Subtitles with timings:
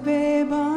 [0.00, 0.69] babe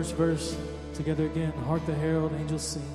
[0.00, 0.56] first verse
[0.94, 1.52] together again.
[1.66, 2.89] Hark the herald angels sing.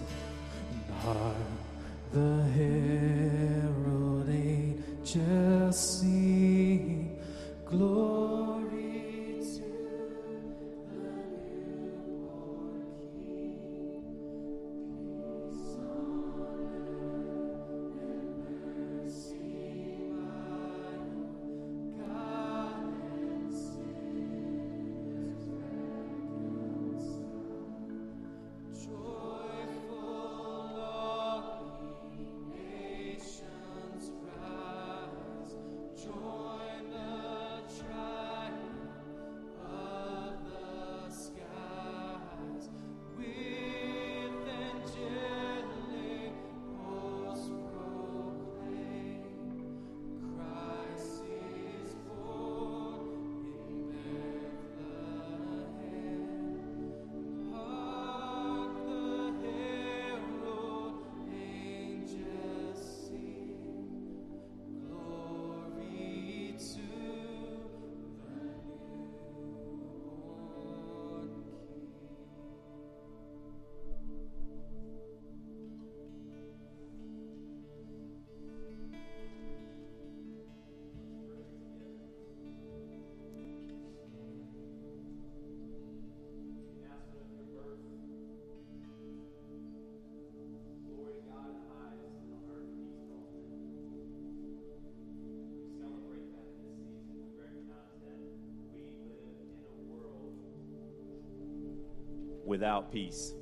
[102.46, 103.34] Without peace.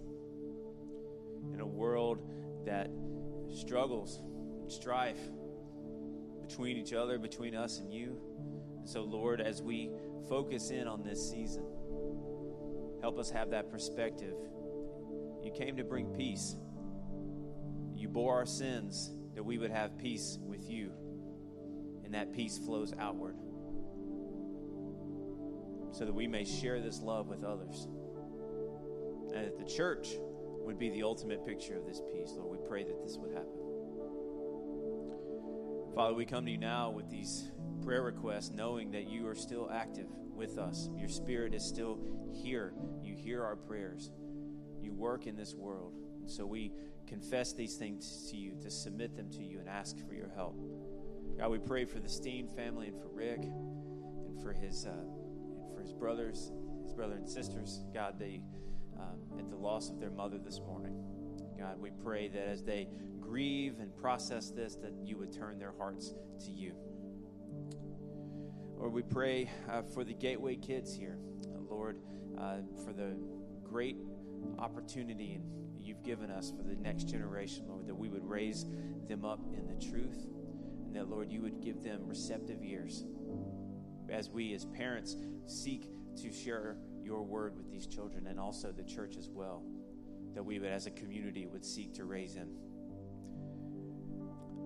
[1.53, 2.19] In a world
[2.65, 2.89] that
[3.53, 4.21] struggles,
[4.67, 5.19] strife
[6.41, 8.17] between each other, between us and you.
[8.85, 9.91] So, Lord, as we
[10.27, 11.65] focus in on this season,
[13.01, 14.35] help us have that perspective.
[15.43, 16.55] You came to bring peace.
[17.93, 20.91] You bore our sins that we would have peace with you,
[22.03, 23.35] and that peace flows outward
[25.93, 27.87] so that we may share this love with others.
[29.63, 30.17] The church
[30.65, 32.33] would be the ultimate picture of this peace.
[32.35, 33.47] Lord, we pray that this would happen.
[35.95, 37.49] Father, we come to you now with these
[37.81, 40.89] prayer requests, knowing that you are still active with us.
[40.97, 41.97] Your spirit is still
[42.33, 42.73] here.
[43.01, 44.11] You hear our prayers.
[44.81, 45.93] You work in this world.
[46.19, 46.73] And so we
[47.07, 50.59] confess these things to you, to submit them to you, and ask for your help.
[51.37, 55.73] God, we pray for the Steen family and for Rick and for his uh, and
[55.73, 56.51] for his brothers,
[56.83, 57.85] his brother and sisters.
[57.93, 58.41] God, they
[59.63, 60.93] loss of their mother this morning.
[61.57, 62.89] God, we pray that as they
[63.21, 66.73] grieve and process this, that you would turn their hearts to you.
[68.77, 71.99] Lord, we pray uh, for the Gateway kids here, uh, Lord,
[72.37, 73.15] uh, for the
[73.63, 73.95] great
[74.59, 75.39] opportunity
[75.79, 78.65] you've given us for the next generation, Lord, that we would raise
[79.07, 80.27] them up in the truth,
[80.85, 83.05] and that, Lord, you would give them receptive ears
[84.09, 85.89] as we, as parents, seek
[86.21, 89.63] to share your word with these children and also the church as well,
[90.33, 92.49] that we would, as a community, would seek to raise them.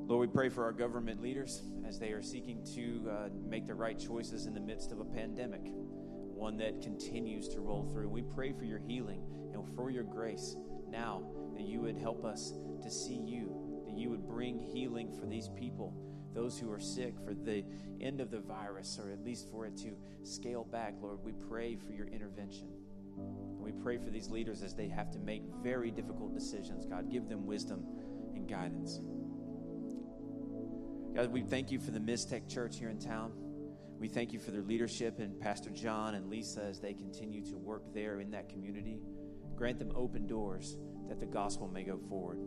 [0.08, 3.76] Lord, we pray for our government leaders as they are seeking to uh, make the
[3.76, 8.08] right choices in the midst of a pandemic, one that continues to roll through.
[8.08, 9.22] We pray for your healing
[9.54, 10.56] and for your grace
[10.88, 11.24] now,
[11.56, 15.50] that you would help us to see you, that you would bring healing for these
[15.50, 15.94] people,
[16.38, 17.64] those who are sick, for the
[18.00, 20.94] end of the virus, or at least for it to scale back.
[21.02, 22.68] Lord, we pray for your intervention.
[23.60, 26.86] We pray for these leaders as they have to make very difficult decisions.
[26.86, 27.84] God, give them wisdom
[28.36, 29.00] and guidance.
[31.16, 33.32] God, we thank you for the Mistech Church here in town.
[33.98, 37.58] We thank you for their leadership and Pastor John and Lisa as they continue to
[37.58, 39.00] work there in that community.
[39.56, 40.78] Grant them open doors
[41.10, 42.38] that the gospel may go forward.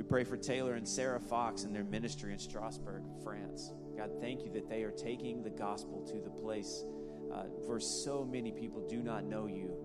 [0.00, 3.74] We pray for Taylor and Sarah Fox and their ministry in Strasbourg, France.
[3.98, 6.84] God, thank you that they are taking the gospel to the place
[7.30, 9.76] uh, where so many people do not know you,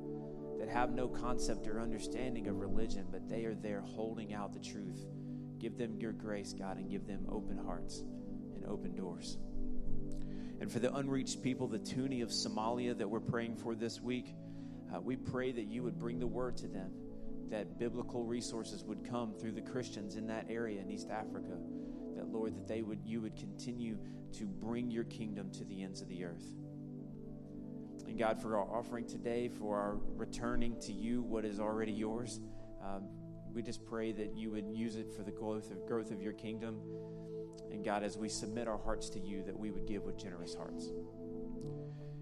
[0.57, 4.59] that have no concept or understanding of religion, but they are there holding out the
[4.61, 5.05] truth.
[5.59, 8.05] Give them your grace, God, and give them open hearts
[8.55, 9.37] and open doors.
[10.61, 14.33] And for the unreached people, the Tuni of Somalia that we're praying for this week,
[14.95, 16.93] uh, we pray that you would bring the word to them,
[17.49, 21.57] that biblical resources would come through the Christians in that area in East Africa.
[22.15, 23.97] That Lord, that they would you would continue
[24.33, 26.45] to bring your kingdom to the ends of the earth.
[28.07, 32.39] And God, for our offering today, for our returning to you what is already yours,
[32.83, 33.07] um,
[33.53, 36.33] we just pray that you would use it for the growth of, growth of your
[36.33, 36.79] kingdom.
[37.71, 40.53] And God, as we submit our hearts to you, that we would give with generous
[40.53, 40.91] hearts.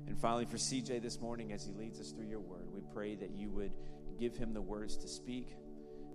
[0.08, 3.16] And finally, for CJ this morning, as he leads us through your word, we pray
[3.16, 3.72] that you would
[4.14, 5.56] give him the words to speak,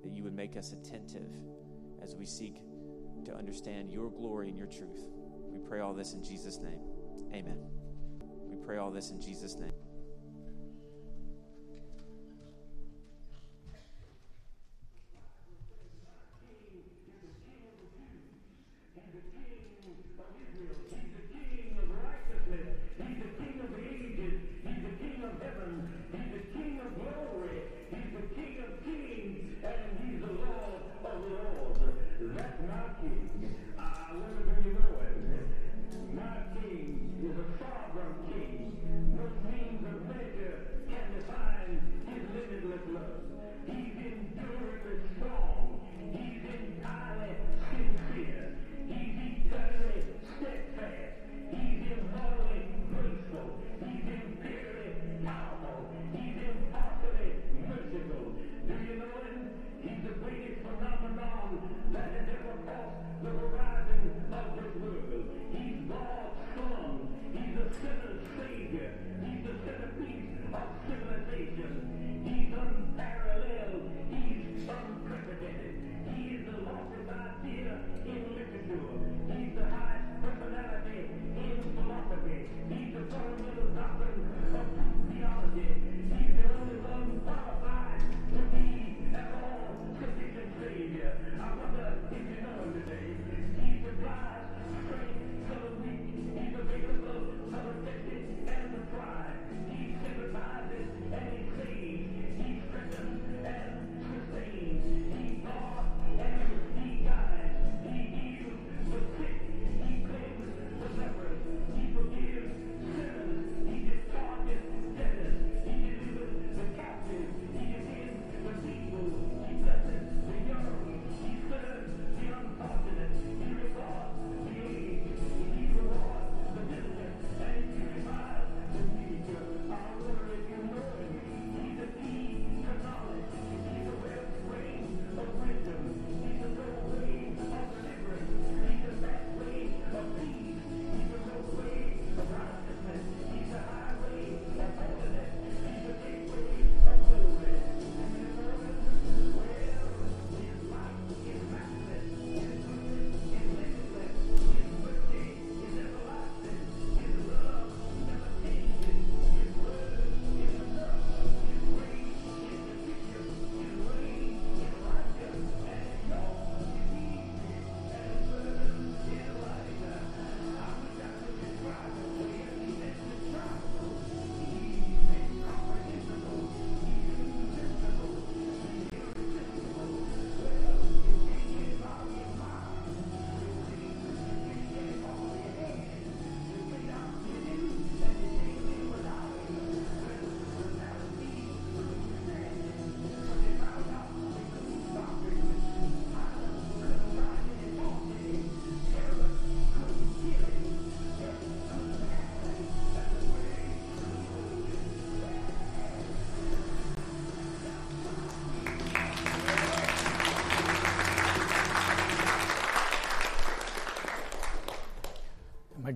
[0.02, 1.28] that you would make us attentive
[2.02, 2.62] as we seek
[3.24, 5.08] to understand your glory and your truth.
[5.50, 6.80] We pray all this in Jesus' name.
[7.32, 7.58] Amen.
[8.46, 9.72] We pray all this in Jesus' name.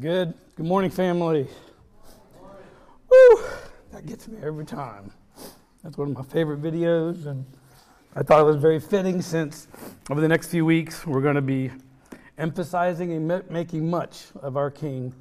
[0.03, 0.34] Good?
[0.57, 1.46] Good morning, family.
[3.09, 3.44] Woo!
[3.92, 5.12] That gets me every time.
[5.84, 7.46] That's one of my favorite videos, and
[8.16, 9.68] I thought it was very fitting since
[10.11, 11.70] over the next few weeks we're going to be
[12.36, 15.14] emphasizing and making much of our King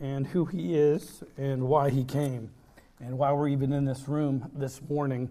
[0.00, 2.48] and who he is and why he came
[3.00, 5.28] and why we're even in this room this morning.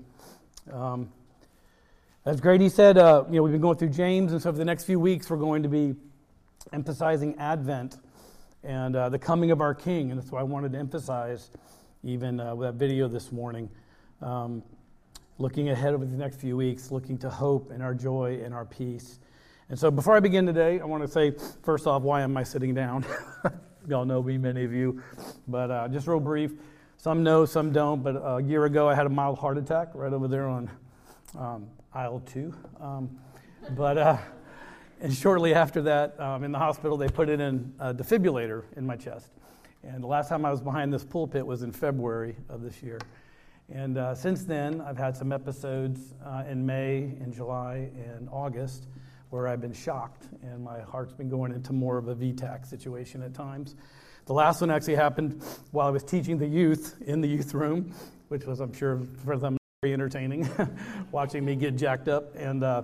[0.72, 1.12] Um,
[2.24, 4.66] as Grady said, uh, you know, we've been going through James, and so for the
[4.66, 5.96] next few weeks we're going to be
[6.72, 7.98] emphasizing Advent
[8.66, 11.52] and uh, the coming of our King, and that's why I wanted to emphasize
[12.04, 13.70] even uh, with that video this morning.
[14.22, 14.64] Um,
[15.38, 18.66] looking ahead over the next few weeks, looking to hope and our joy and our
[18.66, 19.20] peace.
[19.70, 22.44] And so, before I begin today, I want to say first off, why am I
[22.44, 23.06] sitting down?
[23.88, 25.02] Y'all know me, many of you,
[25.48, 26.54] but uh, just real brief.
[26.98, 28.02] Some know, some don't.
[28.02, 30.72] But a year ago, I had a mild heart attack right over there on
[31.38, 32.54] um, aisle two.
[32.80, 33.16] Um,
[33.72, 34.18] but uh,
[35.06, 38.96] and shortly after that, um, in the hospital, they put in a defibrillator in my
[38.96, 39.34] chest.
[39.84, 42.98] And the last time I was behind this pulpit was in February of this year.
[43.72, 48.88] And uh, since then, I've had some episodes uh, in May, in July, and August
[49.30, 53.22] where I've been shocked, and my heart's been going into more of a V-tach situation
[53.22, 53.76] at times.
[54.26, 57.94] The last one actually happened while I was teaching the youth in the youth room,
[58.30, 60.50] which was, I'm sure, for them very entertaining,
[61.12, 62.36] watching me get jacked up.
[62.36, 62.82] And uh,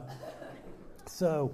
[1.07, 1.51] so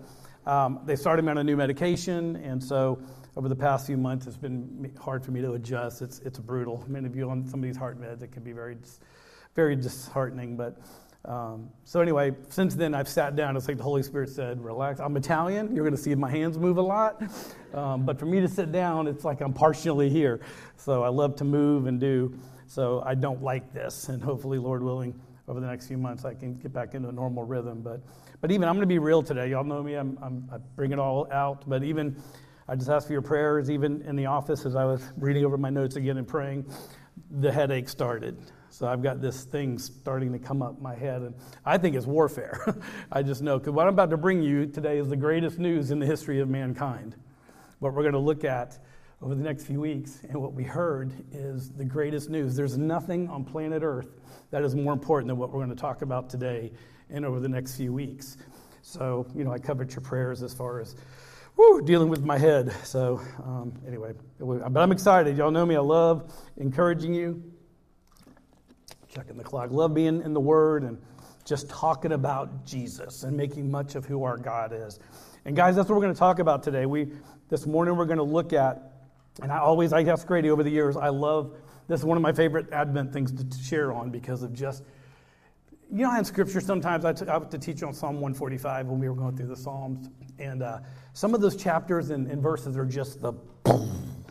[0.47, 2.99] um, they started me on a new medication, and so
[3.35, 6.01] over the past few months, it's been hard for me to adjust.
[6.01, 6.85] It's, it's brutal.
[6.87, 8.77] Many of you on some of these heart meds, it can be very,
[9.55, 10.55] very disheartening.
[10.55, 10.79] But
[11.25, 13.57] um, so anyway, since then, I've sat down.
[13.57, 15.75] It's like the Holy Spirit said, "Relax." I'm Italian.
[15.75, 17.21] You're going to see my hands move a lot,
[17.73, 20.39] um, but for me to sit down, it's like I'm partially here.
[20.77, 22.33] So I love to move and do.
[22.67, 25.13] So I don't like this, and hopefully, Lord willing,
[25.49, 27.81] over the next few months, I can get back into a normal rhythm.
[27.81, 28.01] But
[28.41, 29.49] but even I'm going to be real today.
[29.49, 29.95] Y'all know me.
[29.95, 31.67] I'm, I'm, I bring it all out.
[31.67, 32.21] But even
[32.67, 33.69] I just ask for your prayers.
[33.69, 36.65] Even in the office, as I was reading over my notes again and praying,
[37.31, 38.38] the headache started.
[38.69, 41.35] So I've got this thing starting to come up my head, and
[41.65, 42.77] I think it's warfare.
[43.11, 45.89] I just know because what I'm about to bring you today is the greatest news
[45.89, 47.15] in the history of mankind.
[47.79, 48.77] What we're going to look at
[49.21, 52.55] over the next few weeks, and what we heard is the greatest news.
[52.55, 54.19] There's nothing on planet Earth
[54.51, 56.71] that is more important than what we're going to talk about today
[57.10, 58.38] and over the next few weeks.
[58.82, 60.95] So, you know, I covered your prayers as far as
[61.55, 62.72] whew, dealing with my head.
[62.84, 65.38] So, um, anyway, but I'm excited.
[65.38, 65.76] Y'all know me.
[65.76, 67.43] I love encouraging you,
[69.14, 69.72] checking the clock.
[69.72, 70.97] Love being in the Word and
[71.45, 74.99] just talking about Jesus and making much of who our God is.
[75.45, 76.86] And guys, that's what we're going to talk about today.
[76.86, 77.12] We
[77.49, 78.91] this morning we're going to look at,
[79.41, 80.97] and I always I ask Grady over the years.
[80.97, 81.55] I love
[81.88, 84.84] this is one of my favorite Advent things to share on because of just
[85.91, 88.99] you know, in Scripture, sometimes I, t- I have to teach on Psalm 145 when
[88.99, 90.79] we were going through the Psalms, and uh,
[91.13, 93.33] some of those chapters and, and verses are just the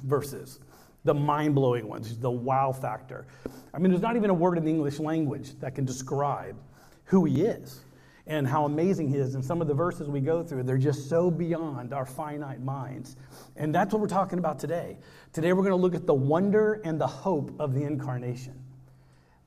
[0.02, 0.61] verses,
[1.04, 3.26] the mind blowing ones, the wow factor.
[3.72, 6.57] I mean, there's not even a word in the English language that can describe
[7.04, 7.80] who He is
[8.26, 9.34] and how amazing He is.
[9.34, 13.16] And some of the verses we go through, they're just so beyond our finite minds.
[13.57, 14.98] And that's what we're talking about today.
[15.32, 18.62] Today, we're going to look at the wonder and the hope of the incarnation.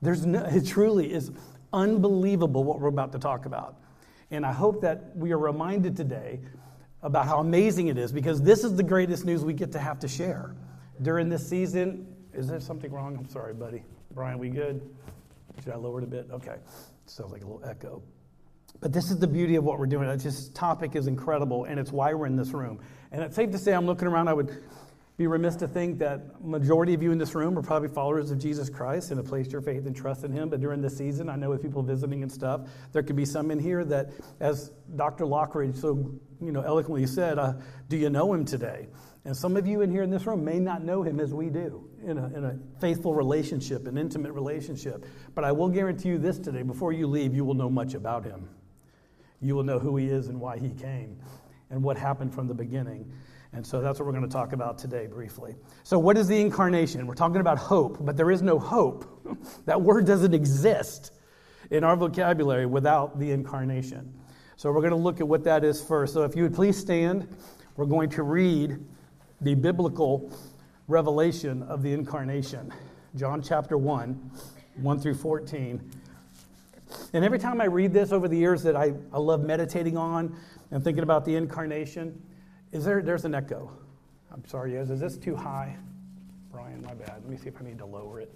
[0.02, 1.30] There's no, it truly is
[1.72, 3.76] unbelievable what we're about to talk about.
[4.30, 6.40] And I hope that we are reminded today
[7.02, 9.98] about how amazing it is because this is the greatest news we get to have
[10.00, 10.54] to share
[11.02, 12.06] during this season.
[12.32, 13.16] Is there something wrong?
[13.16, 13.82] I'm sorry, buddy.
[14.12, 14.80] Brian, we good?
[15.64, 16.28] Should I lower it a bit?
[16.30, 16.56] Okay.
[17.06, 18.02] Sounds like a little echo.
[18.80, 20.08] But this is the beauty of what we're doing.
[20.18, 22.80] This topic is incredible, and it's why we're in this room.
[23.12, 24.62] And it's safe to say, I'm looking around, I would
[25.20, 28.38] be remiss to think that majority of you in this room are probably followers of
[28.38, 30.48] Jesus Christ and have placed your faith and trust in him.
[30.48, 32.62] But during this season, I know with people visiting and stuff,
[32.92, 35.26] there could be some in here that, as Dr.
[35.26, 36.10] Lockridge so
[36.40, 37.52] you know eloquently said, uh,
[37.90, 38.88] "Do you know him today?"
[39.26, 41.50] And some of you in here in this room may not know him as we
[41.50, 45.04] do in a, in a faithful relationship, an intimate relationship.
[45.34, 48.24] But I will guarantee you this today: before you leave, you will know much about
[48.24, 48.48] him.
[49.42, 51.20] You will know who he is and why he came,
[51.68, 53.12] and what happened from the beginning.
[53.52, 55.56] And so that's what we're going to talk about today briefly.
[55.82, 57.06] So, what is the incarnation?
[57.06, 59.26] We're talking about hope, but there is no hope.
[59.66, 61.12] that word doesn't exist
[61.70, 64.14] in our vocabulary without the incarnation.
[64.56, 66.14] So, we're going to look at what that is first.
[66.14, 67.26] So, if you would please stand,
[67.76, 68.78] we're going to read
[69.40, 70.32] the biblical
[70.86, 72.72] revelation of the incarnation.
[73.16, 74.30] John chapter 1,
[74.76, 75.90] 1 through 14.
[77.12, 80.36] And every time I read this over the years that I, I love meditating on
[80.70, 82.20] and thinking about the incarnation,
[82.72, 83.70] is there, there's an echo.
[84.32, 85.76] I'm sorry, is, is this too high?
[86.52, 87.22] Brian, my bad.
[87.22, 88.32] Let me see if I need to lower it.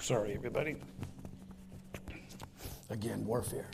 [0.00, 0.76] Sorry, everybody.
[2.90, 3.68] Again, warfare.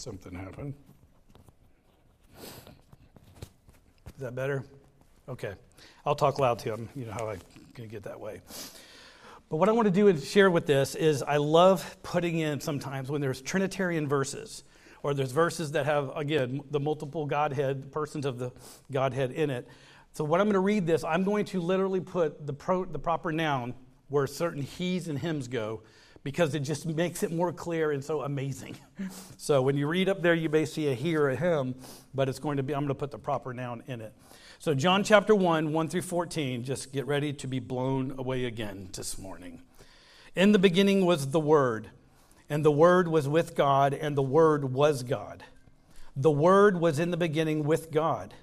[0.00, 0.74] something happened.
[2.38, 4.64] Is that better?
[5.28, 5.52] Okay.
[6.04, 6.88] I'll talk loud to him.
[6.94, 7.36] You know how I
[7.74, 8.40] can get that way.
[9.50, 12.60] But what I want to do and share with this is I love putting in
[12.60, 14.62] sometimes when there's Trinitarian verses
[15.02, 18.52] or there's verses that have, again, the multiple Godhead, persons of the
[18.92, 19.66] Godhead in it.
[20.12, 23.00] So what I'm going to read this, I'm going to literally put the, pro, the
[23.00, 23.74] proper noun
[24.08, 25.82] where certain he's and hims go
[26.22, 28.76] because it just makes it more clear and so amazing.
[29.36, 31.74] so when you read up there, you may see a he or a him,
[32.14, 34.14] but it's going to be, I'm going to put the proper noun in it.
[34.62, 38.90] So, John chapter 1, 1 through 14, just get ready to be blown away again
[38.92, 39.62] this morning.
[40.36, 41.88] In the beginning was the Word,
[42.50, 45.42] and the Word was with God, and the Word was God.
[46.14, 48.34] The Word was in the beginning with God.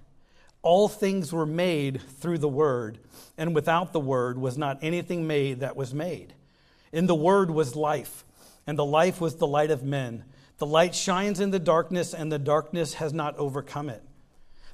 [0.64, 2.98] All things were made through the Word,
[3.38, 6.34] and without the Word was not anything made that was made.
[6.92, 8.26] In the Word was life,
[8.66, 10.24] and the life was the light of men.
[10.58, 14.02] The light shines in the darkness, and the darkness has not overcome it.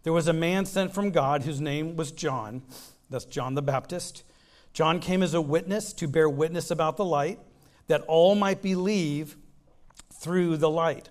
[0.04, 2.62] There was a man sent from God whose name was John.
[3.10, 4.24] That's John the Baptist.
[4.74, 7.39] John came as a witness to bear witness about the light,
[7.88, 9.38] that all might believe
[10.14, 11.10] through the light.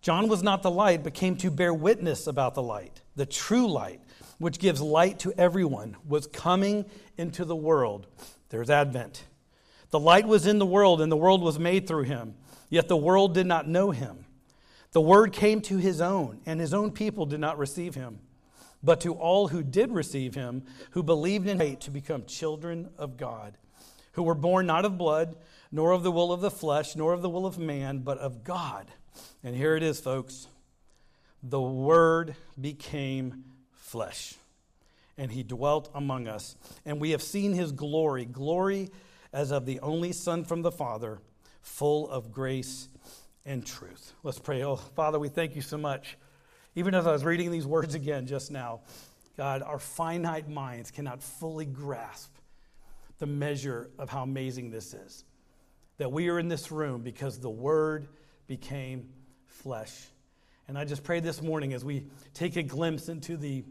[0.00, 3.02] John was not the light, but came to bear witness about the light.
[3.16, 4.00] The true light,
[4.38, 6.84] which gives light to everyone, was coming
[7.16, 8.06] into the world.
[8.50, 9.24] There's Advent.
[9.90, 12.34] The light was in the world, and the world was made through him,
[12.68, 14.23] yet the world did not know him.
[14.94, 18.20] The word came to his own, and his own people did not receive him.
[18.80, 23.16] But to all who did receive him, who believed in him to become children of
[23.16, 23.58] God,
[24.12, 25.34] who were born not of blood,
[25.72, 28.44] nor of the will of the flesh, nor of the will of man, but of
[28.44, 28.86] God.
[29.42, 30.46] And here it is, folks.
[31.42, 34.34] The Word became flesh,
[35.18, 36.54] and he dwelt among us.
[36.86, 38.90] And we have seen his glory, glory
[39.32, 41.18] as of the only Son from the Father,
[41.62, 42.88] full of grace
[43.46, 44.12] and truth.
[44.22, 44.62] Let's pray.
[44.62, 46.16] Oh, Father, we thank you so much.
[46.74, 48.80] Even as I was reading these words again just now,
[49.36, 52.34] God, our finite minds cannot fully grasp
[53.18, 55.24] the measure of how amazing this is.
[55.98, 58.08] That we are in this room because the Word
[58.46, 59.08] became
[59.46, 60.08] flesh.
[60.66, 63.64] And I just pray this morning as we take a glimpse into the,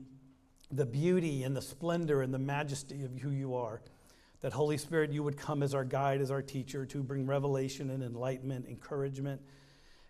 [0.71, 3.82] the beauty and the splendor and the majesty of who you are,
[4.41, 7.89] that Holy Spirit, you would come as our guide, as our teacher, to bring revelation
[7.89, 9.41] and enlightenment, encouragement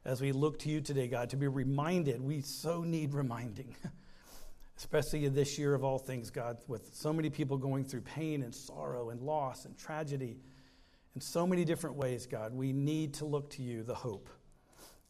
[0.06, 2.22] as we look to you today, God, to be reminded.
[2.22, 3.76] We so need reminding,
[4.78, 8.54] especially this year of all things, God, with so many people going through pain and
[8.54, 10.38] sorrow and loss and tragedy
[11.16, 12.54] in so many different ways, God.
[12.54, 14.30] We need to look to you, the hope,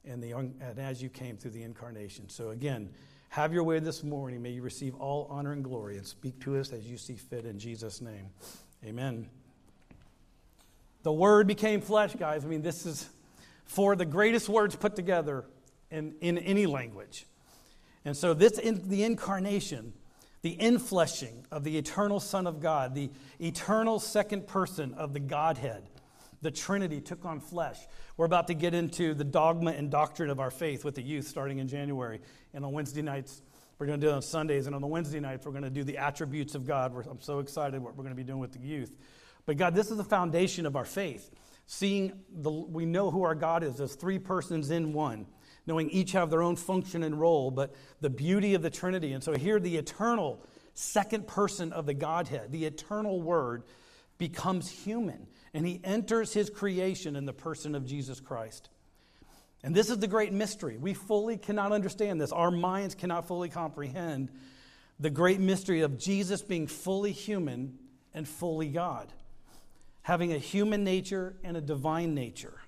[0.06, 2.30] and, the, and as you came through the incarnation.
[2.30, 2.90] So, again,
[3.30, 4.44] have your way this morning.
[4.44, 7.46] May you receive all honor and glory and speak to us as you see fit
[7.46, 8.28] in Jesus' name.
[8.86, 9.28] Amen.
[11.02, 12.46] The Word became flesh, guys.
[12.46, 13.10] I mean, this is
[13.66, 15.46] for the greatest words put together
[15.90, 17.26] in, in any language.
[18.06, 19.94] And so, this in, the incarnation,
[20.42, 23.10] the infleshing of the eternal Son of God, the
[23.40, 25.84] eternal second person of the Godhead,
[26.42, 27.80] the Trinity took on flesh.
[28.18, 31.28] We're about to get into the dogma and doctrine of our faith with the youth
[31.28, 32.20] starting in January.
[32.54, 33.42] And on Wednesday nights,
[33.80, 34.68] we're going to do it on Sundays.
[34.68, 36.94] And on the Wednesday nights, we're going to do the attributes of God.
[37.10, 38.92] I'm so excited what we're going to be doing with the youth.
[39.46, 41.32] But God, this is the foundation of our faith
[41.66, 45.26] seeing the, we know who our God is as three persons in one,
[45.66, 49.14] knowing each have their own function and role, but the beauty of the Trinity.
[49.14, 50.44] And so here, the eternal
[50.74, 53.64] second person of the Godhead, the eternal Word,
[54.18, 58.70] becomes human, and he enters his creation in the person of Jesus Christ.
[59.64, 60.78] And this is the great mystery.
[60.78, 62.34] We fully cannot understand this.
[62.34, 64.30] Our minds cannot fully comprehend
[65.00, 67.78] the great mystery of Jesus being fully human
[68.14, 69.12] and fully God
[70.04, 72.60] having a human nature and a divine nature.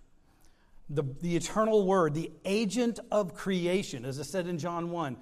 [0.89, 5.17] The, the eternal word, the agent of creation, as it said in John 1,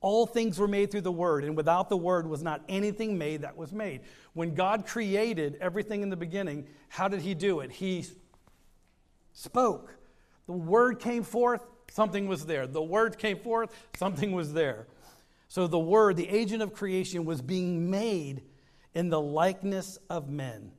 [0.00, 3.42] all things were made through the word, and without the word was not anything made
[3.42, 4.02] that was made.
[4.34, 7.70] When God created everything in the beginning, how did he do it?
[7.72, 8.04] He
[9.32, 9.96] spoke.
[10.46, 12.66] The word came forth, something was there.
[12.66, 14.88] The word came forth, something was there.
[15.48, 18.42] So the word, the agent of creation, was being made
[18.92, 20.72] in the likeness of men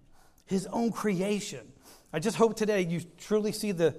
[0.45, 1.71] his own creation.
[2.13, 3.95] I just hope today you truly see the,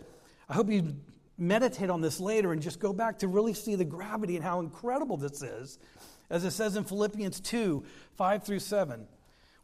[0.48, 0.96] I hope you
[1.38, 4.60] meditate on this later and just go back to really see the gravity and how
[4.60, 5.78] incredible this is.
[6.30, 7.84] As it says in Philippians 2
[8.16, 9.06] 5 through 7,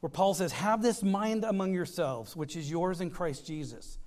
[0.00, 3.98] where Paul says, Have this mind among yourselves, which is yours in Christ Jesus,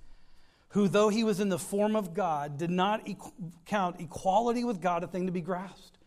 [0.70, 3.06] who, though he was in the form of God, did not
[3.66, 5.98] count equality with God a thing to be grasped,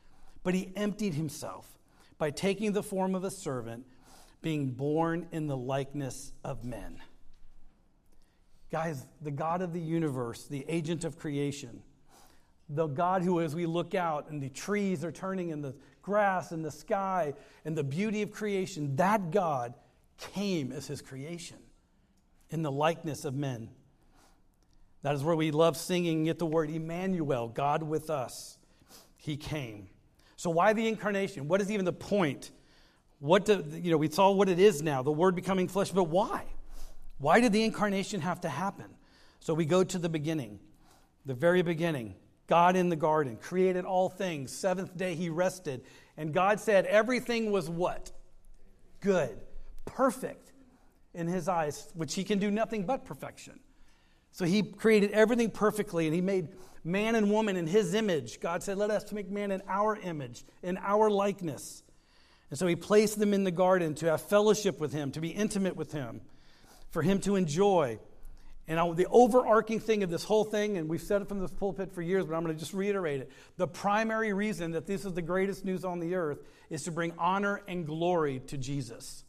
[0.44, 1.78] but he emptied himself
[2.18, 3.86] by taking the form of a servant
[4.42, 7.02] being born in the likeness of men.
[8.72, 11.82] Guys, the God of the universe, the agent of creation,
[12.70, 16.52] the God who, as we look out and the trees are turning and the grass
[16.52, 17.34] and the sky
[17.66, 19.74] and the beauty of creation, that God
[20.18, 21.58] came as his creation
[22.52, 23.70] in the likeness of men.
[25.02, 28.58] That is where we love singing get the word Emmanuel, God with us.
[29.18, 29.90] He came.
[30.36, 31.48] So why the incarnation?
[31.48, 32.52] What is even the point?
[33.20, 36.06] What do, you know, we saw what it is now, the word becoming flesh, but
[36.06, 36.46] why?
[37.18, 38.86] Why did the incarnation have to happen?
[39.42, 40.60] So we go to the beginning,
[41.26, 42.16] the very beginning.
[42.48, 44.52] God in the garden created all things.
[44.52, 45.84] Seventh day he rested.
[46.18, 48.12] And God said everything was what?
[49.02, 49.40] Good,
[49.86, 50.52] perfect
[51.14, 53.60] in his eyes, which he can do nothing but perfection.
[54.32, 56.50] So he created everything perfectly and he made
[56.84, 58.40] man and woman in his image.
[58.40, 61.84] God said, Let us make man in our image, in our likeness.
[62.50, 65.30] And so he placed them in the garden to have fellowship with him, to be
[65.30, 66.22] intimate with him,
[66.90, 68.00] for him to enjoy.
[68.68, 71.92] And the overarching thing of this whole thing, and we've said it from this pulpit
[71.92, 73.32] for years, but I'm going to just reiterate it.
[73.58, 76.40] The primary reason that this is the greatest news on the earth
[76.70, 79.24] is to bring honor and glory to Jesus.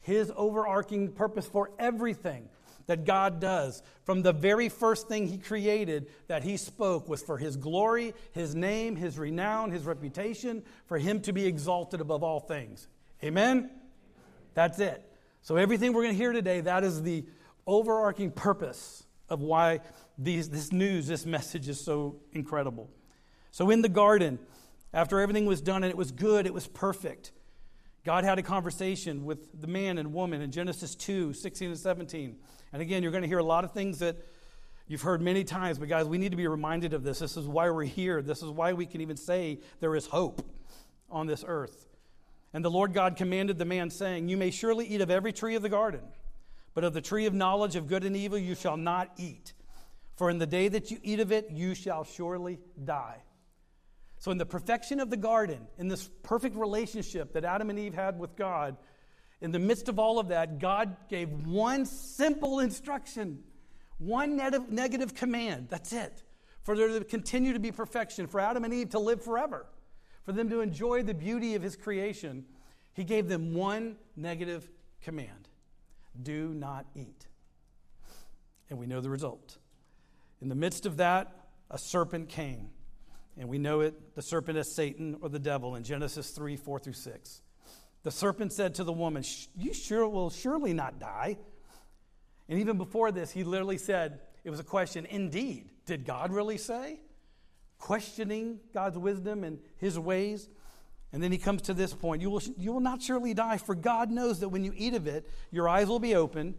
[0.00, 2.48] His overarching purpose for everything
[2.86, 7.38] that God does, from the very first thing He created that He spoke, was for
[7.38, 12.40] His glory, His name, His renown, His reputation, for Him to be exalted above all
[12.40, 12.88] things.
[13.22, 13.70] Amen?
[14.54, 15.02] That's it.
[15.42, 17.24] So, everything we're going to hear today, that is the
[17.66, 19.80] overarching purpose of why
[20.18, 22.90] these, this news, this message is so incredible.
[23.50, 24.38] So, in the garden,
[24.92, 27.32] after everything was done and it was good, it was perfect,
[28.04, 32.36] God had a conversation with the man and woman in Genesis 2 16 and 17.
[32.72, 34.16] And again, you're going to hear a lot of things that
[34.86, 37.18] you've heard many times, but guys, we need to be reminded of this.
[37.18, 38.22] This is why we're here.
[38.22, 40.42] This is why we can even say there is hope
[41.10, 41.86] on this earth.
[42.54, 45.54] And the Lord God commanded the man, saying, You may surely eat of every tree
[45.54, 46.00] of the garden.
[46.74, 49.52] But of the tree of knowledge of good and evil you shall not eat.
[50.16, 53.22] For in the day that you eat of it, you shall surely die.
[54.18, 57.94] So, in the perfection of the garden, in this perfect relationship that Adam and Eve
[57.94, 58.76] had with God,
[59.42, 63.42] in the midst of all of that, God gave one simple instruction,
[63.98, 65.66] one negative command.
[65.68, 66.22] That's it.
[66.62, 69.66] For there to continue to be perfection, for Adam and Eve to live forever,
[70.24, 72.44] for them to enjoy the beauty of His creation,
[72.92, 74.70] He gave them one negative
[75.02, 75.48] command
[76.20, 77.26] do not eat.
[78.70, 79.58] And we know the result.
[80.40, 81.34] In the midst of that,
[81.70, 82.70] a serpent came.
[83.38, 86.78] And we know it, the serpent is Satan or the devil in Genesis 3 4
[86.78, 87.42] through 6.
[88.02, 89.24] The serpent said to the woman,
[89.56, 91.38] You sure will surely not die.
[92.48, 96.58] And even before this, he literally said, It was a question, indeed, did God really
[96.58, 97.00] say?
[97.78, 100.48] Questioning God's wisdom and his ways.
[101.12, 103.74] And then he comes to this point you will, you will not surely die, for
[103.74, 106.54] God knows that when you eat of it, your eyes will be open,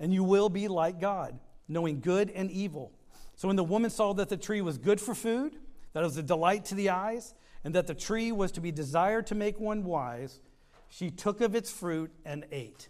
[0.00, 1.38] and you will be like God,
[1.68, 2.92] knowing good and evil.
[3.36, 5.56] So when the woman saw that the tree was good for food,
[5.92, 8.72] that it was a delight to the eyes, and that the tree was to be
[8.72, 10.40] desired to make one wise,
[10.88, 12.88] she took of its fruit and ate.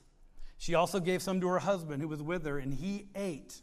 [0.57, 3.61] She also gave some to her husband who was with her, and he ate.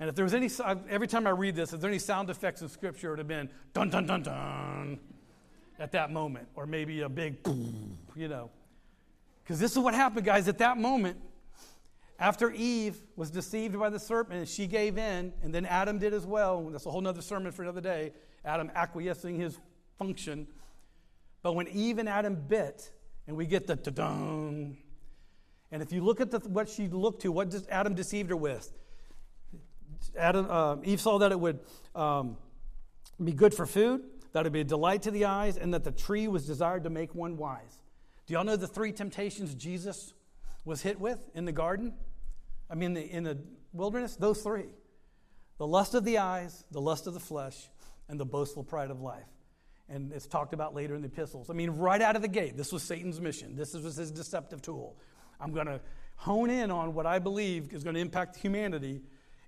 [0.00, 0.50] And if there was any,
[0.88, 3.28] every time I read this, if there any sound effects in Scripture, it would have
[3.28, 4.98] been dun dun dun dun
[5.78, 7.36] at that moment, or maybe a big,
[8.16, 8.50] you know.
[9.42, 11.18] Because this is what happened, guys, at that moment.
[12.18, 16.14] After Eve was deceived by the serpent and she gave in, and then Adam did
[16.14, 16.62] as well.
[16.70, 18.12] That's a whole other sermon for another day.
[18.44, 19.58] Adam acquiescing his
[19.98, 20.46] function.
[21.42, 22.92] But when Eve and Adam bit,
[23.26, 24.76] and we get the da-dum,
[25.72, 28.70] and if you look at the, what she looked to, what Adam deceived her with?
[30.16, 31.60] Adam, uh, Eve saw that it would
[31.94, 32.36] um,
[33.22, 34.02] be good for food,
[34.32, 36.84] that it would be a delight to the eyes, and that the tree was desired
[36.84, 37.82] to make one wise.
[38.26, 40.12] Do y'all know the three temptations Jesus
[40.64, 41.94] was hit with in the garden?
[42.68, 43.38] I mean, the, in the
[43.72, 44.16] wilderness?
[44.16, 44.74] Those three
[45.58, 47.68] the lust of the eyes, the lust of the flesh,
[48.08, 49.28] and the boastful pride of life.
[49.92, 51.50] And it's talked about later in the epistles.
[51.50, 53.54] I mean, right out of the gate, this was Satan's mission.
[53.54, 54.96] This was his deceptive tool.
[55.38, 55.80] I'm going to
[56.16, 59.02] hone in on what I believe is going to impact humanity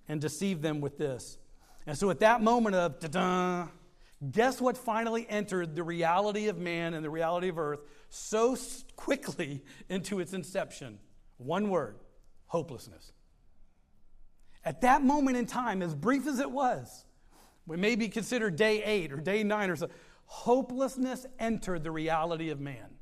[0.06, 1.38] and deceive them with this.
[1.86, 3.68] And so at that moment of da da,
[4.30, 7.80] guess what finally entered the reality of man and the reality of earth
[8.10, 8.54] so
[8.96, 10.98] quickly into its inception?
[11.38, 11.96] One word
[12.46, 13.12] hopelessness.
[14.62, 17.04] At that moment in time, as brief as it was,
[17.66, 19.88] we may be considered day eight or day nine or so,
[20.26, 22.96] hopelessness entered the reality of man.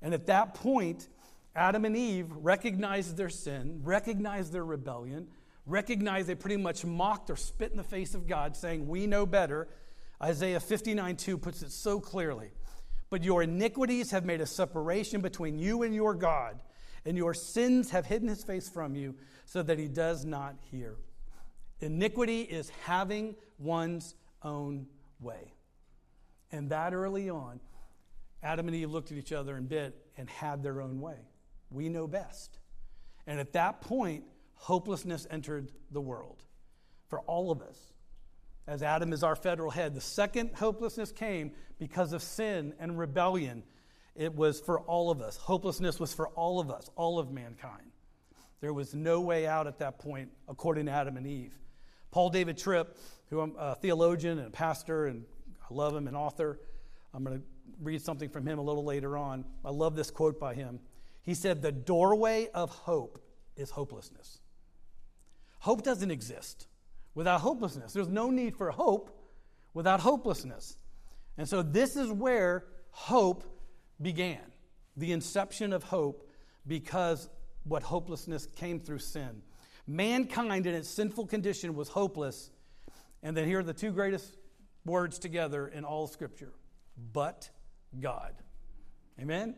[0.00, 1.08] And at that point,
[1.54, 5.28] Adam and Eve recognized their sin, recognized their rebellion,
[5.66, 9.26] recognized they pretty much mocked or spit in the face of God, saying, We know
[9.26, 9.68] better.
[10.22, 12.50] Isaiah 59 2 puts it so clearly.
[13.10, 16.62] But your iniquities have made a separation between you and your God,
[17.04, 19.14] and your sins have hidden his face from you
[19.44, 20.96] so that he does not hear.
[21.80, 24.86] Iniquity is having one's own
[25.20, 25.52] way.
[26.52, 27.60] And that early on,
[28.42, 31.16] Adam and Eve looked at each other in bed and had their own way.
[31.70, 32.58] We know best.
[33.26, 34.24] And at that point,
[34.54, 36.42] hopelessness entered the world
[37.08, 37.78] for all of us.
[38.66, 43.64] As Adam is our federal head, the second hopelessness came because of sin and rebellion.
[44.14, 45.36] It was for all of us.
[45.36, 47.90] Hopelessness was for all of us, all of mankind.
[48.60, 51.58] There was no way out at that point, according to Adam and Eve.
[52.12, 52.96] Paul David Tripp,
[53.30, 55.24] who I'm a theologian and a pastor, and
[55.72, 56.60] I love him, an author.
[57.14, 57.44] I'm going to
[57.80, 59.44] read something from him a little later on.
[59.64, 60.80] I love this quote by him.
[61.22, 63.22] He said, The doorway of hope
[63.56, 64.40] is hopelessness.
[65.60, 66.66] Hope doesn't exist
[67.14, 67.92] without hopelessness.
[67.92, 69.18] There's no need for hope
[69.72, 70.76] without hopelessness.
[71.38, 73.44] And so, this is where hope
[74.00, 74.40] began
[74.96, 76.28] the inception of hope
[76.66, 77.30] because
[77.64, 79.42] what hopelessness came through sin.
[79.86, 82.50] Mankind in its sinful condition was hopeless.
[83.22, 84.36] And then here are the two greatest
[84.84, 86.52] words together in all Scripture
[87.12, 87.50] but
[88.00, 88.34] God.
[89.20, 89.54] Amen?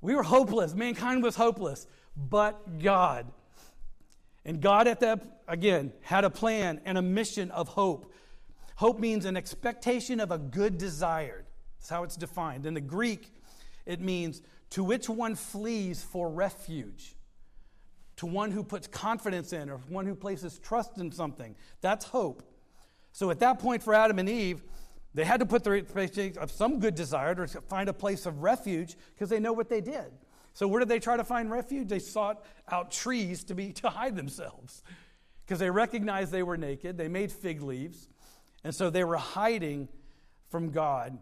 [0.00, 0.74] We were hopeless.
[0.74, 3.26] Mankind was hopeless, but God.
[4.44, 8.12] And God, at that, again, had a plan and a mission of hope.
[8.76, 11.46] Hope means an expectation of a good desired.
[11.78, 12.66] That's how it's defined.
[12.66, 13.32] In the Greek,
[13.86, 17.14] it means to which one flees for refuge,
[18.16, 21.54] to one who puts confidence in, or one who places trust in something.
[21.80, 22.42] That's hope.
[23.14, 24.64] So at that point for Adam and Eve,
[25.14, 28.42] they had to put their place of some good desire to find a place of
[28.42, 30.06] refuge because they know what they did.
[30.52, 31.86] So where did they try to find refuge?
[31.86, 34.82] They sought out trees to be to hide themselves
[35.46, 36.98] because they recognized they were naked.
[36.98, 38.08] They made fig leaves,
[38.64, 39.88] and so they were hiding
[40.50, 41.16] from God.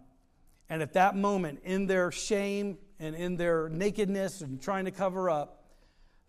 [0.70, 5.28] And at that moment, in their shame and in their nakedness and trying to cover
[5.28, 5.66] up,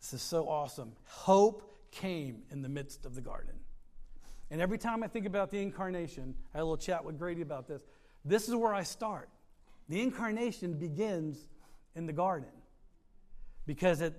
[0.02, 0.92] this is so awesome.
[1.06, 3.63] Hope came in the midst of the garden.
[4.54, 7.42] And every time I think about the incarnation, I had a little chat with Grady
[7.42, 7.82] about this.
[8.24, 9.30] This is where I start.
[9.90, 11.48] The incarnation begins
[11.96, 12.52] in the garden
[13.66, 14.14] because it,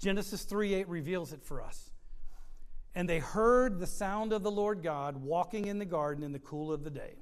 [0.00, 1.92] Genesis 3 8 reveals it for us.
[2.96, 6.40] And they heard the sound of the Lord God walking in the garden in the
[6.40, 7.14] cool of the day.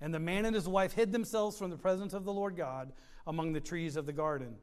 [0.00, 2.90] And the man and his wife hid themselves from the presence of the Lord God
[3.26, 4.54] among the trees of the garden.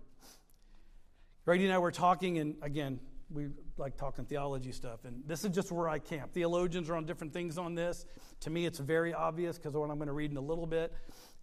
[1.45, 2.99] Grady and I were talking, and again,
[3.32, 6.34] we like talking theology stuff, and this is just where I camp.
[6.34, 8.05] Theologians are on different things on this.
[8.41, 10.93] To me, it's very obvious because what I'm going to read in a little bit,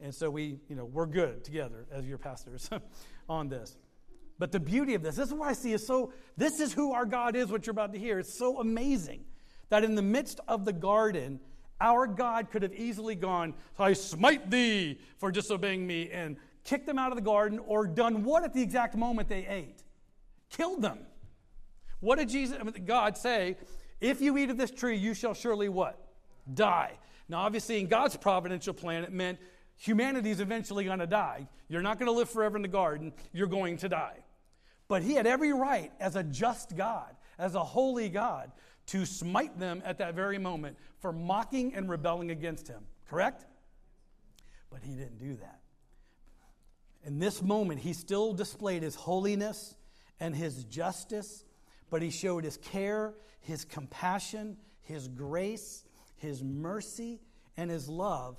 [0.01, 2.69] and so we, you know, we're good together as your pastors
[3.29, 3.77] on this.
[4.39, 6.13] But the beauty of this, this is what I see is so.
[6.37, 7.49] This is who our God is.
[7.49, 9.25] What you're about to hear, it's so amazing
[9.69, 11.41] that in the midst of the garden,
[11.81, 16.99] our God could have easily gone, "I smite thee for disobeying me," and kicked them
[16.99, 19.85] out of the garden, or done what at the exact moment they ate,
[20.51, 20.99] killed them.
[22.07, 23.57] What did Jesus, I mean, God say?
[24.01, 25.99] If you eat of this tree, you shall surely what?
[26.55, 26.93] Die.
[27.29, 29.41] Now, obviously, in God's providential plan, it meant
[29.75, 31.49] humanity is eventually going to die.
[31.69, 33.13] You're not going to live forever in the garden.
[33.33, 34.19] You're going to die.
[34.87, 38.53] But he had every right, as a just God, as a holy God,
[38.87, 42.85] to smite them at that very moment for mocking and rebelling against him.
[43.11, 43.47] Correct?
[44.71, 45.59] But he didn't do that.
[47.03, 49.75] In this moment, he still displayed his holiness
[50.21, 51.43] and his justice
[51.91, 55.85] but he showed his care, his compassion, his grace,
[56.17, 57.21] his mercy,
[57.57, 58.37] and his love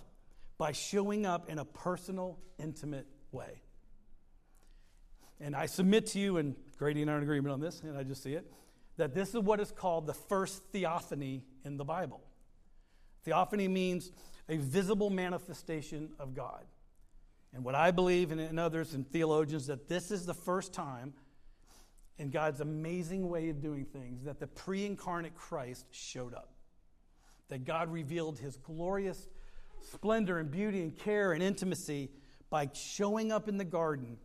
[0.57, 3.61] by showing up in a personal, intimate way.
[5.39, 7.97] And I submit to you, and Grady and I are in agreement on this, and
[7.97, 8.51] I just see it,
[8.97, 12.21] that this is what is called the first theophany in the Bible.
[13.23, 14.11] Theophany means
[14.49, 16.65] a visible manifestation of God.
[17.53, 21.13] And what I believe, and others and theologians, that this is the first time
[22.19, 26.53] in God's amazing way of doing things that the pre incarnate Christ showed up.
[27.49, 29.27] That God revealed his glorious
[29.79, 32.09] splendor and beauty and care and intimacy
[32.49, 34.17] by showing up in the garden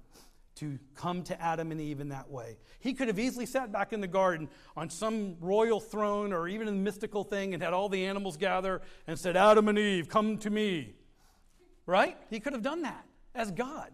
[0.54, 2.58] to come to Adam and Eve in that way.
[2.80, 6.68] He could have easily sat back in the garden on some royal throne or even
[6.68, 10.38] a mystical thing and had all the animals gather and said, Adam and Eve, come
[10.38, 10.94] to me.
[11.86, 12.16] Right?
[12.28, 13.90] He could have done that as God.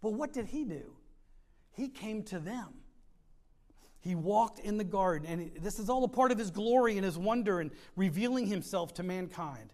[0.00, 0.92] But what did he do?
[1.72, 2.68] He came to them.
[4.00, 7.04] He walked in the garden, and this is all a part of his glory and
[7.04, 9.72] his wonder and revealing himself to mankind.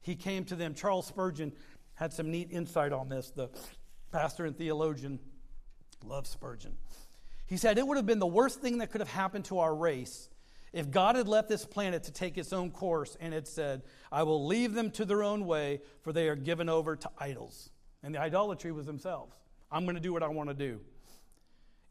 [0.00, 0.74] He came to them.
[0.74, 1.52] Charles Spurgeon
[1.94, 3.30] had some neat insight on this.
[3.30, 3.50] The
[4.12, 5.18] pastor and theologian
[6.04, 6.76] loved Spurgeon.
[7.46, 9.74] He said, It would have been the worst thing that could have happened to our
[9.74, 10.28] race
[10.72, 14.24] if God had left this planet to take its own course and had said, I
[14.24, 17.70] will leave them to their own way, for they are given over to idols.
[18.02, 19.34] And the idolatry was themselves.
[19.72, 20.80] I'm going to do what I want to do.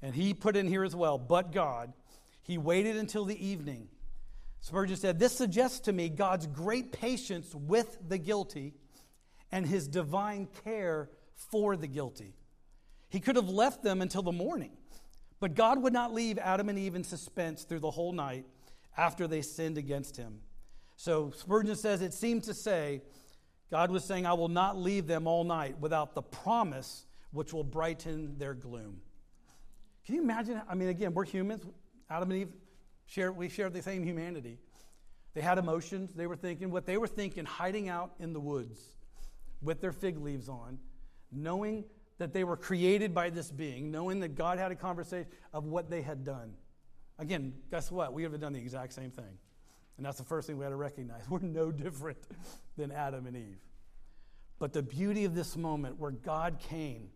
[0.06, 1.92] And he put in here as well, but God,
[2.44, 3.90] he waited until the evening
[4.66, 8.74] Spurgeon said, This suggests to me God's great patience with the guilty
[9.52, 12.34] and his divine care for the guilty.
[13.10, 14.72] He could have left them until the morning,
[15.40, 18.48] but God would not leave Adam and Eve in suspense through the whole night
[18.98, 20.40] after they sinned against him.
[20.96, 23.04] So Spurgeon says it seemed to say,
[23.70, 27.64] God was saying, I will not leave them all night without the promise which will
[27.64, 29.02] brighten their gloom.
[30.06, 30.62] Can you imagine?
[30.70, 31.66] I mean, again, we're humans.
[32.10, 32.54] Adam and Eve
[33.08, 34.60] share, we share the same humanity.
[35.34, 36.14] They had emotions.
[36.14, 38.80] They were thinking what they were thinking, hiding out in the woods
[39.62, 40.80] with their fig leaves on,
[41.32, 41.86] knowing
[42.18, 45.90] that they were created by this being, knowing that God had a conversation of what
[45.90, 46.54] they had done.
[47.20, 48.14] Again, guess what?
[48.14, 49.38] We would have done the exact same thing.
[49.98, 51.24] And that's the first thing we had to recognize.
[51.30, 52.20] We're no different
[52.78, 53.60] than Adam and Eve.
[54.60, 57.10] But the beauty of this moment where God came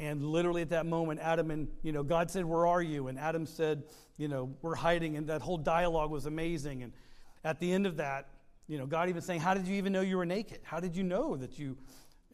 [0.00, 3.08] and literally at that moment, Adam and, you know, God said, Where are you?
[3.08, 3.84] And Adam said,
[4.16, 5.16] You know, we're hiding.
[5.16, 6.82] And that whole dialogue was amazing.
[6.82, 6.94] And
[7.44, 8.30] at the end of that,
[8.66, 10.60] you know, God even saying, How did you even know you were naked?
[10.62, 11.76] How did you know that you.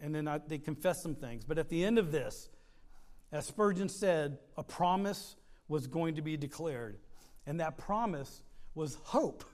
[0.01, 1.45] And then I, they confessed some things.
[1.45, 2.49] But at the end of this,
[3.33, 5.35] as Spurgeon said, a promise
[5.67, 6.99] was going to be declared.
[7.47, 8.43] And that promise
[8.77, 9.45] was hope.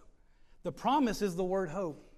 [0.64, 2.11] The promise is the word hope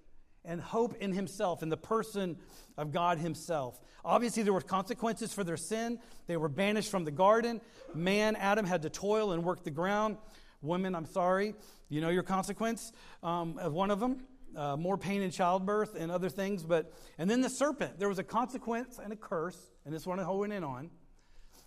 [0.45, 2.37] and hope in himself, in the person
[2.77, 3.81] of God himself.
[4.05, 5.99] Obviously, there were consequences for their sin.
[6.27, 7.61] They were banished from the garden.
[7.95, 10.19] Man, Adam, had to toil and work the ground.
[10.61, 11.55] Women, I'm sorry,
[11.89, 12.93] you know your consequence
[13.23, 14.27] um, of one of them.
[14.57, 16.63] Uh, more pain in childbirth and other things.
[16.63, 17.99] But and then the serpent.
[17.99, 20.91] There was a consequence and a curse, and this one I'm holding in on.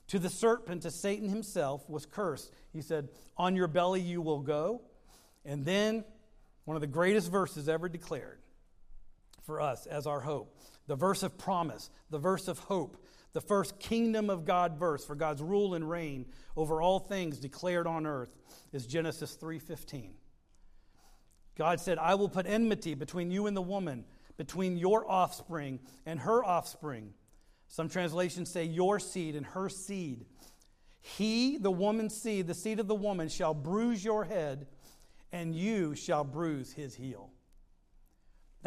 [0.08, 2.54] To the serpent, to Satan himself, was cursed.
[2.72, 4.82] He said, "On your belly you will go."
[5.44, 6.06] And then
[6.64, 8.40] one of the greatest verses ever declared
[9.48, 10.54] for us as our hope
[10.88, 15.16] the verse of promise, the verse of hope, the first kingdom of God verse for
[15.16, 16.26] God's rule and reign
[16.56, 18.36] over all things declared on earth
[18.72, 20.16] is Genesis 3:15.
[21.56, 24.06] God said, "I will put enmity between you and the woman,
[24.38, 27.14] between your offspring and her offspring."
[27.68, 30.26] Some translations say your seed and her seed.
[31.02, 34.68] He, the woman's seed, the seed of the woman, shall bruise your head,
[35.32, 37.32] and you shall bruise his heel.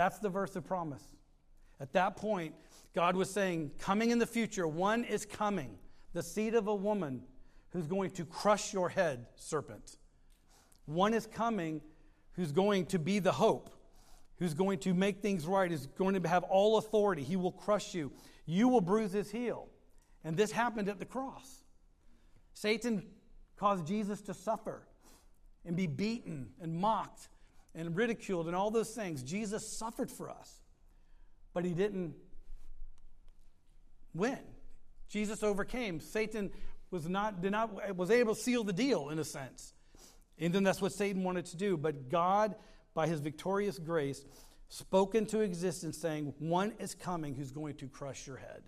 [0.00, 1.04] That's the verse of promise.
[1.78, 2.54] At that point,
[2.94, 5.76] God was saying, coming in the future, one is coming,
[6.14, 7.20] the seed of a woman
[7.74, 9.98] who's going to crush your head, serpent.
[10.86, 11.82] One is coming
[12.32, 13.68] who's going to be the hope,
[14.38, 17.22] who's going to make things right, is going to have all authority.
[17.22, 18.10] He will crush you.
[18.46, 19.68] You will bruise his heel.
[20.24, 21.62] And this happened at the cross.
[22.54, 23.04] Satan
[23.58, 24.80] caused Jesus to suffer
[25.66, 27.28] and be beaten and mocked
[27.74, 29.22] and ridiculed and all those things.
[29.22, 30.60] Jesus suffered for us,
[31.52, 32.14] but he didn't
[34.14, 34.38] win.
[35.08, 36.00] Jesus overcame.
[36.00, 36.50] Satan
[36.90, 39.74] was not, did not was able to seal the deal in a sense.
[40.38, 41.76] And then that's what Satan wanted to do.
[41.76, 42.54] But God,
[42.94, 44.24] by his victorious grace,
[44.68, 48.62] spoke into existence saying, One is coming who's going to crush your head.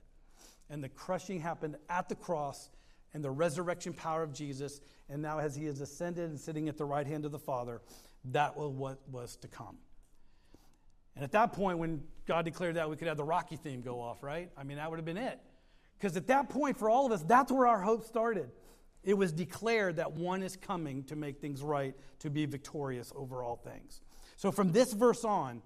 [0.68, 2.70] And the crushing happened at the cross
[3.14, 4.80] and the resurrection power of Jesus.
[5.08, 7.80] And now, as he has ascended and sitting at the right hand of the Father,
[8.26, 9.76] that was what was to come.
[11.14, 14.00] And at that point, when God declared that, we could have the Rocky theme go
[14.00, 14.50] off, right?
[14.56, 15.38] I mean, that would have been it.
[15.98, 18.50] Because at that point, for all of us, that's where our hope started.
[19.04, 23.42] It was declared that one is coming to make things right, to be victorious over
[23.42, 24.00] all things.
[24.36, 25.62] So from this verse on,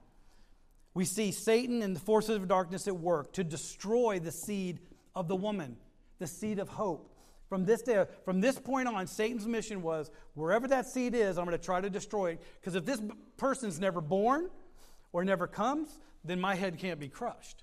[0.95, 4.81] we see Satan and the forces of darkness at work to destroy the seed
[5.15, 5.77] of the woman,
[6.19, 7.13] the seed of hope.
[7.49, 11.45] From this day, from this point on, Satan's mission was wherever that seed is, I'm
[11.45, 12.43] going to try to destroy it.
[12.61, 13.01] Because if this
[13.37, 14.51] person's never born
[15.13, 15.89] or never comes,
[16.25, 17.63] then my head can't be crushed.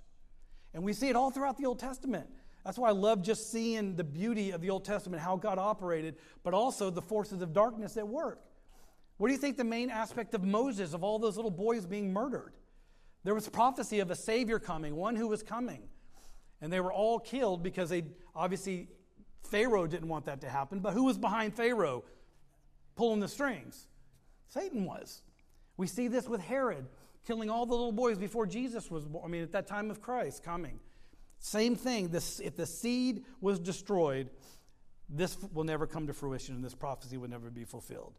[0.74, 2.28] And we see it all throughout the Old Testament.
[2.64, 6.16] That's why I love just seeing the beauty of the Old Testament, how God operated,
[6.44, 8.42] but also the forces of darkness at work.
[9.18, 12.14] What do you think the main aspect of Moses, of all those little boys being
[12.14, 12.54] murdered?
[13.26, 15.84] There was prophecy of a Savior coming, one who was coming.
[16.62, 18.04] And they were all killed because they
[18.34, 18.88] obviously
[19.44, 22.04] Pharaoh didn't want that to happen, but who was behind Pharaoh
[22.96, 23.88] pulling the strings?
[24.48, 25.22] Satan was.
[25.78, 26.86] We see this with Herod
[27.26, 29.24] killing all the little boys before Jesus was born.
[29.26, 30.80] I mean, at that time of Christ coming.
[31.40, 32.10] Same thing.
[32.10, 34.30] This, if the seed was destroyed,
[35.10, 38.14] this will never come to fruition and this prophecy would never be fulfilled.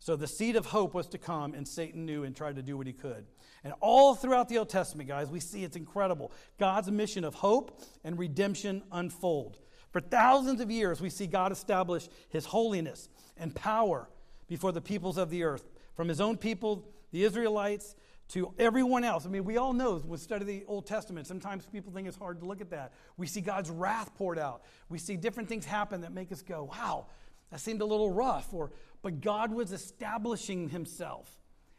[0.00, 2.76] So the seed of hope was to come, and Satan knew and tried to do
[2.76, 3.26] what he could.
[3.64, 6.30] And all throughout the Old Testament, guys, we see it's incredible.
[6.58, 9.58] God's mission of hope and redemption unfold.
[9.90, 14.08] For thousands of years, we see God establish his holiness and power
[14.46, 17.94] before the peoples of the earth, from his own people, the Israelites,
[18.28, 19.24] to everyone else.
[19.24, 22.40] I mean, we all know when study the Old Testament, sometimes people think it's hard
[22.40, 22.92] to look at that.
[23.16, 24.62] We see God's wrath poured out.
[24.88, 27.06] We see different things happen that make us go, wow,
[27.50, 28.52] that seemed a little rough.
[28.52, 28.70] Or,
[29.00, 31.30] but God was establishing himself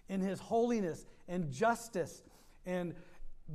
[0.07, 2.23] in his holiness and justice.
[2.65, 2.95] And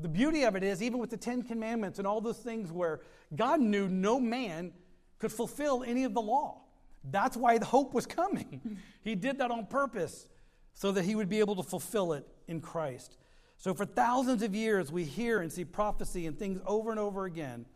[0.00, 3.00] the beauty of it is, even with the Ten Commandments and all those things where
[3.34, 4.72] God knew no man
[5.18, 6.62] could fulfill any of the law.
[7.10, 8.78] That's why the hope was coming.
[9.04, 10.26] he did that on purpose
[10.72, 13.16] so that he would be able to fulfill it in Christ.
[13.56, 17.24] So, for thousands of years, we hear and see prophecy and things over and over
[17.24, 17.66] again.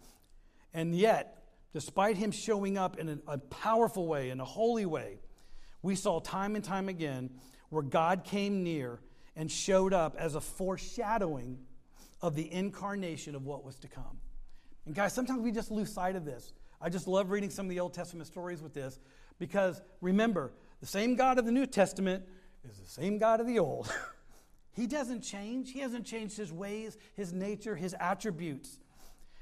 [0.74, 5.20] And yet, despite him showing up in a, powerful way, in a holy way,
[5.82, 7.30] we saw time and time again
[7.70, 9.00] where God came near
[9.36, 11.58] and showed up as a foreshadowing
[12.20, 14.18] of the incarnation of what was to come.
[14.88, 16.54] And guys, sometimes we just lose sight of this.
[16.80, 18.98] I just love reading some of the Old Testament stories with this
[19.38, 20.50] because remember,
[20.80, 22.24] the same God of the New Testament
[22.66, 23.92] is the same God of the Old.
[24.72, 28.78] he doesn't change, He hasn't changed His ways, His nature, His attributes.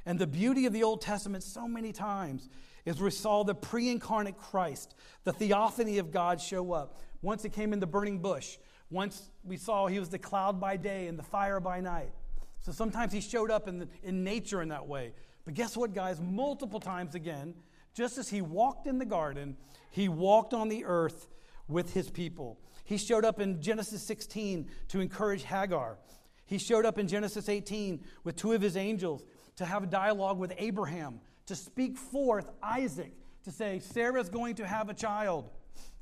[0.05, 2.48] And the beauty of the Old Testament so many times
[2.85, 6.98] is we saw the pre incarnate Christ, the theophany of God show up.
[7.23, 8.56] Once it came in the burning bush,
[8.90, 12.10] once we saw he was the cloud by day and the fire by night.
[12.59, 15.12] So sometimes he showed up in, the, in nature in that way.
[15.47, 16.20] But guess what, guys?
[16.20, 17.55] Multiple times again,
[17.94, 19.56] just as he walked in the garden,
[19.90, 21.28] he walked on the earth
[21.68, 22.60] with his people.
[22.85, 25.98] He showed up in Genesis 16 to encourage Hagar.
[26.44, 29.24] He showed up in Genesis 18 with two of his angels
[29.56, 33.12] to have a dialogue with Abraham, to speak forth Isaac,
[33.44, 35.51] to say, Sarah's going to have a child.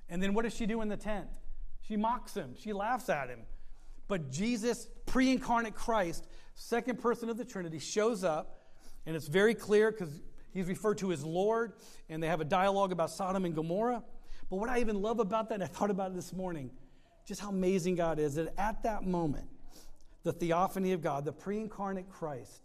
[0.09, 1.29] And then what does she do in the tent?
[1.83, 3.41] She mocks him, she laughs at him.
[4.09, 8.59] But Jesus, pre incarnate Christ, second person of the Trinity, shows up,
[9.07, 10.23] and it's very clear because
[10.53, 11.73] he's referred to as Lord,
[12.09, 14.03] and they have a dialogue about Sodom and Gomorrah.
[14.51, 16.71] But what I even love about that, and I thought about it this morning,
[17.27, 19.49] just how amazing God is, that at that moment,
[20.23, 22.63] the theophany of God, the pre incarnate Christ,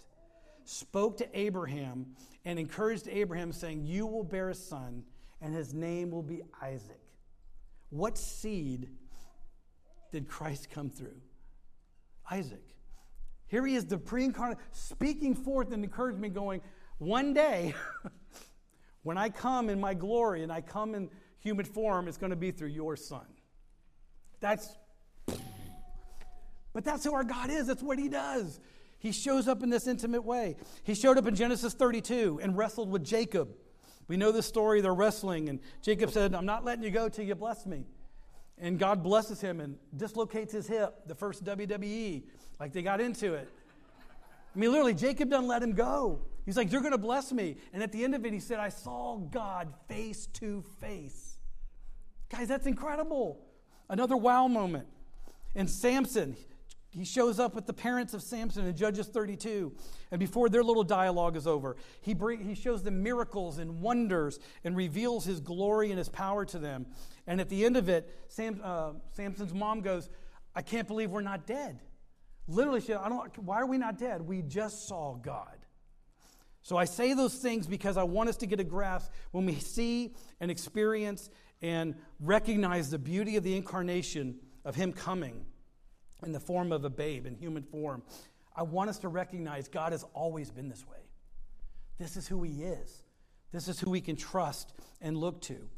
[0.66, 5.03] spoke to Abraham and encouraged Abraham, saying, You will bear a son,
[5.41, 6.99] and his name will be Isaac.
[7.90, 8.90] What seed
[10.11, 11.22] did Christ come through?
[12.30, 12.64] Isaac.
[13.49, 16.61] Here he is, the pre incarnate, speaking forth and encouragement, going,
[16.99, 17.73] One day,
[19.03, 21.09] when I come in my glory and I come in
[21.39, 23.26] human form, it's going to be through your son.
[24.39, 24.77] That's,
[26.73, 27.67] but that's who our God is.
[27.67, 28.59] That's what he does.
[28.99, 30.57] He shows up in this intimate way.
[30.84, 33.49] He showed up in Genesis 32 and wrestled with Jacob.
[34.07, 37.26] We know the story, they're wrestling, and Jacob said, I'm not letting you go till
[37.26, 37.85] you bless me.
[38.60, 42.23] And God blesses him and dislocates his hip, the first WWE,
[42.60, 43.48] like they got into it.
[44.56, 46.22] I mean, literally, Jacob doesn't let him go.
[46.45, 47.57] He's like, You're going to bless me.
[47.73, 51.38] And at the end of it, he said, I saw God face to face.
[52.30, 53.40] Guys, that's incredible.
[53.88, 54.88] Another wow moment.
[55.56, 56.36] And Samson,
[56.91, 59.72] he shows up with the parents of Samson in Judges 32.
[60.11, 64.40] And before their little dialogue is over, he, bring, he shows them miracles and wonders
[64.64, 66.88] and reveals his glory and his power to them.
[67.30, 70.10] And at the end of it, Sam, uh, Samson's mom goes,
[70.56, 71.80] I can't believe we're not dead.
[72.47, 74.23] Literally, she I don't, why are we not dead?
[74.23, 75.60] We just saw God.
[76.64, 79.53] So I say those things because I want us to get a grasp when we
[79.53, 81.30] see and experience
[81.61, 85.45] and recognize the beauty of the incarnation of Him coming
[86.23, 88.01] in the form of a babe in human form.
[88.56, 90.97] I want us to recognize God has always been this way.
[91.99, 93.03] This is who He is.
[93.51, 95.69] This is who we can trust and look to,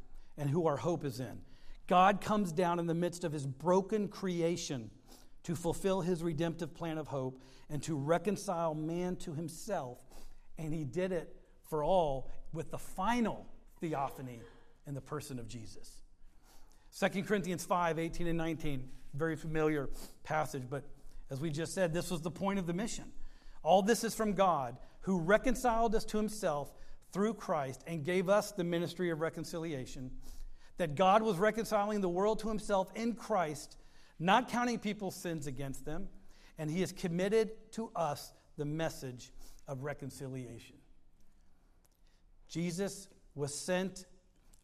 [0.41, 1.39] and who our hope is in.
[1.85, 4.89] God comes down in the midst of His broken creation
[5.43, 7.39] to fulfill His redemptive plan of hope
[7.69, 9.99] and to reconcile man to Himself.
[10.57, 11.35] And He did it
[11.69, 13.45] for all with the final
[13.79, 14.41] theophany
[14.87, 16.01] in the person of Jesus.
[16.99, 19.89] 2 Corinthians 5 18 and 19, very familiar
[20.23, 20.83] passage, but
[21.29, 23.05] as we just said, this was the point of the mission.
[23.61, 26.71] All this is from God, who reconciled us to himself
[27.11, 30.11] through Christ and gave us the ministry of reconciliation.
[30.77, 33.77] That God was reconciling the world to himself in Christ,
[34.19, 36.07] not counting people's sins against them,
[36.57, 39.31] and he has committed to us the message
[39.67, 40.75] of reconciliation.
[42.47, 44.05] Jesus was sent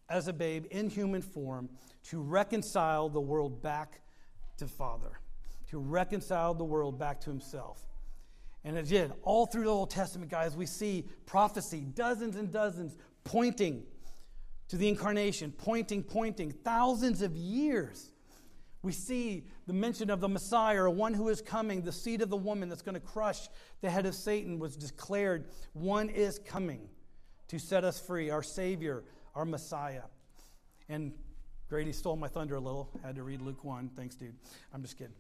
[0.10, 1.70] as a babe in human form
[2.04, 4.02] to reconcile the world back
[4.58, 5.20] to Father,
[5.70, 7.87] to reconcile the world back to Himself.
[8.64, 13.84] And again, all through the Old Testament, guys, we see prophecy, dozens and dozens pointing
[14.68, 18.12] to the incarnation, pointing, pointing, thousands of years.
[18.82, 22.30] We see the mention of the Messiah, or one who is coming, the seed of
[22.30, 23.50] the woman that's going to crush
[23.82, 25.48] the head of Satan, was declared.
[25.74, 26.90] One is coming
[27.48, 29.04] to set us free, our Savior,
[29.36, 30.04] our Messiah.
[30.90, 31.14] And
[31.70, 32.90] Grady stole my thunder a little.
[33.04, 33.92] Had to read Luke 1.
[33.96, 34.36] Thanks, dude.
[34.74, 35.14] I'm just kidding.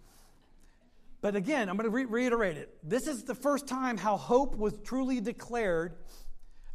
[1.28, 2.74] But again, I'm going to re- reiterate it.
[2.82, 5.98] This is the first time how hope was truly declared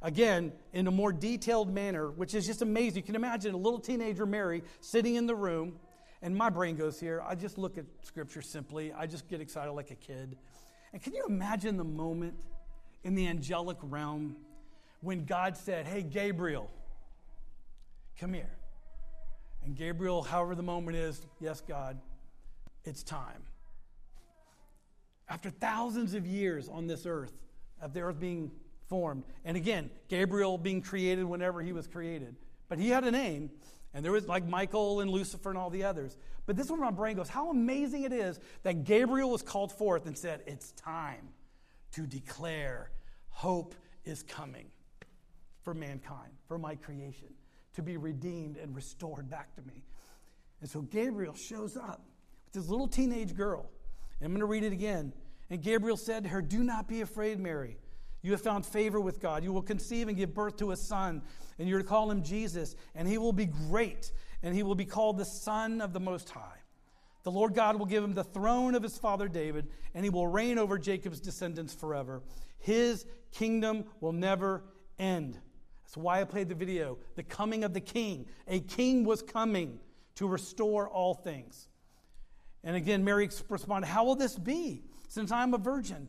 [0.03, 2.97] again, in a more detailed manner, which is just amazing.
[2.97, 5.77] You can imagine a little teenager, Mary, sitting in the room,
[6.21, 7.23] and my brain goes here.
[7.27, 10.37] I just look at scripture simply, I just get excited like a kid.
[10.93, 12.39] And can you imagine the moment
[13.05, 14.37] in the angelic realm
[15.01, 16.69] when God said, Hey, Gabriel,
[18.21, 18.53] come here?
[19.65, 21.99] And Gabriel, however the moment is, yes, God,
[22.85, 23.45] it's time.
[25.33, 27.33] After thousands of years on this earth,
[27.81, 28.51] of the earth being
[28.91, 32.37] formed, and again, Gabriel being created whenever he was created,
[32.69, 33.51] but he had a name,
[33.95, 36.19] and there was like Michael and Lucifer and all the others.
[36.45, 39.73] But this is where my brain goes how amazing it is that Gabriel was called
[39.73, 41.31] forth and said, It's time
[41.93, 42.91] to declare
[43.31, 44.67] hope is coming
[45.63, 47.29] for mankind, for my creation,
[47.73, 49.83] to be redeemed and restored back to me.
[50.61, 52.05] And so Gabriel shows up
[52.45, 53.71] with this little teenage girl.
[54.23, 55.13] And I'm going to read it again.
[55.51, 57.77] And Gabriel said to her, Do not be afraid, Mary.
[58.23, 59.43] You have found favor with God.
[59.43, 61.23] You will conceive and give birth to a son,
[61.59, 64.13] and you're to call him Jesus, and he will be great,
[64.45, 66.61] and he will be called the Son of the Most High.
[67.25, 70.29] The Lord God will give him the throne of his father David, and he will
[70.29, 72.23] reign over Jacob's descendants forever.
[72.61, 74.63] His kingdom will never
[75.01, 75.37] end.
[75.83, 76.99] That's why I played the video.
[77.17, 78.27] The coming of the king.
[78.47, 79.81] A king was coming
[80.15, 81.67] to restore all things.
[82.65, 86.09] And again, Mary responded, How will this be since I'm a virgin?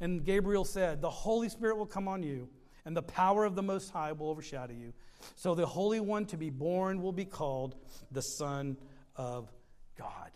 [0.00, 2.48] And Gabriel said, The Holy Spirit will come on you,
[2.84, 4.92] and the power of the Most High will overshadow you.
[5.36, 7.76] So the Holy One to be born will be called
[8.10, 8.76] the Son
[9.16, 9.50] of
[9.96, 10.30] God.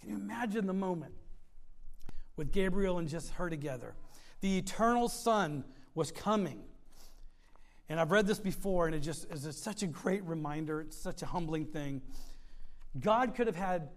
[0.00, 1.14] Can you imagine the moment
[2.36, 3.94] with Gabriel and just her together?
[4.42, 5.64] The eternal Son
[5.94, 6.62] was coming.
[7.88, 10.80] And I've read this before, and it just is such a great reminder.
[10.80, 12.02] It's such a humbling thing.
[12.98, 13.88] God could have had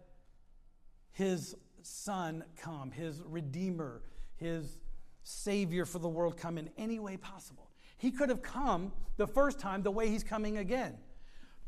[1.17, 4.03] his son come, his redeemer,
[4.35, 4.77] his
[5.23, 7.71] savior for the world come in any way possible.
[7.97, 10.95] He could have come the first time the way he's coming again.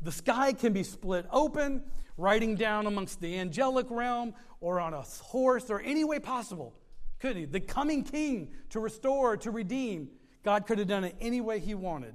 [0.02, 1.82] The sky can be split open,
[2.16, 6.72] riding down amongst the angelic realm, or on a horse, or any way possible.
[7.18, 7.44] Couldn't he?
[7.44, 10.10] The coming king to restore, to redeem.
[10.44, 12.14] God could have done it any way he wanted.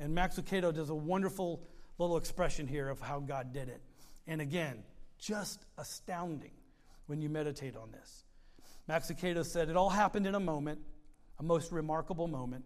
[0.00, 1.62] And Max Lucado does a wonderful
[1.98, 3.80] little expression here of how God did it.
[4.26, 4.82] And again,
[5.18, 6.52] just astounding
[7.06, 8.24] when you meditate on this.
[8.88, 10.80] Max Lucado said, It all happened in a moment,
[11.38, 12.64] a most remarkable moment.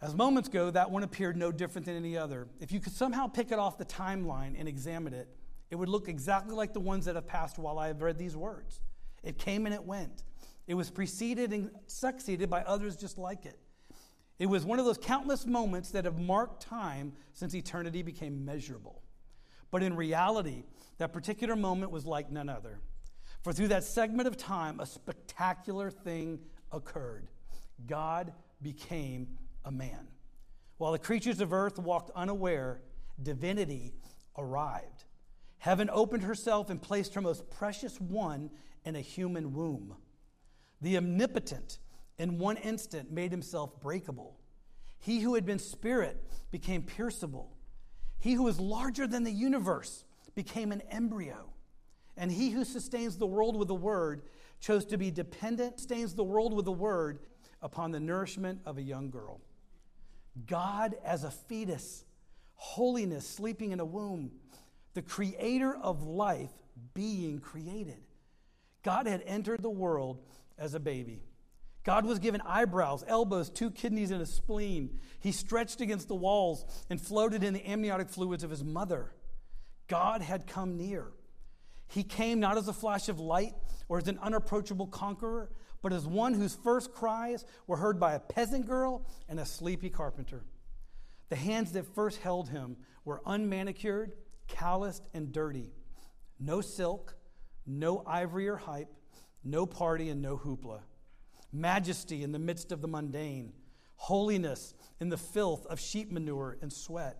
[0.00, 2.46] As moments go, that one appeared no different than any other.
[2.60, 5.28] If you could somehow pick it off the timeline and examine it,
[5.70, 8.36] it would look exactly like the ones that have passed while I have read these
[8.36, 8.80] words.
[9.24, 10.22] It came and it went.
[10.68, 13.58] It was preceded and succeeded by others just like it.
[14.38, 19.02] It was one of those countless moments that have marked time since eternity became measurable.
[19.70, 20.62] But in reality,
[20.98, 22.80] that particular moment was like none other.
[23.42, 26.40] For through that segment of time, a spectacular thing
[26.72, 27.28] occurred.
[27.86, 30.08] God became a man.
[30.76, 32.80] While the creatures of earth walked unaware,
[33.22, 33.94] divinity
[34.36, 35.04] arrived.
[35.58, 38.50] Heaven opened herself and placed her most precious one
[38.84, 39.96] in a human womb.
[40.80, 41.78] The omnipotent,
[42.18, 44.38] in one instant, made himself breakable.
[45.00, 46.16] He who had been spirit
[46.50, 47.48] became pierceable.
[48.20, 50.04] He who is larger than the universe
[50.38, 51.50] became an embryo.
[52.16, 54.22] And he who sustains the world with the word
[54.60, 57.18] chose to be dependent, sustains the world with the word
[57.60, 59.40] upon the nourishment of a young girl.
[60.46, 62.04] God as a fetus,
[62.54, 64.30] holiness sleeping in a womb,
[64.94, 66.52] the creator of life
[66.94, 67.98] being created.
[68.84, 70.20] God had entered the world
[70.56, 71.24] as a baby.
[71.82, 75.00] God was given eyebrows, elbows, two kidneys, and a spleen.
[75.18, 79.10] He stretched against the walls and floated in the amniotic fluids of his mother.
[79.88, 81.08] God had come near.
[81.88, 83.54] He came not as a flash of light
[83.88, 85.50] or as an unapproachable conqueror,
[85.82, 89.88] but as one whose first cries were heard by a peasant girl and a sleepy
[89.88, 90.44] carpenter.
[91.30, 94.12] The hands that first held him were unmanicured,
[94.48, 95.72] calloused, and dirty.
[96.38, 97.16] No silk,
[97.66, 98.92] no ivory or hype,
[99.44, 100.80] no party, and no hoopla.
[101.52, 103.52] Majesty in the midst of the mundane,
[103.96, 107.16] holiness in the filth of sheep manure and sweat.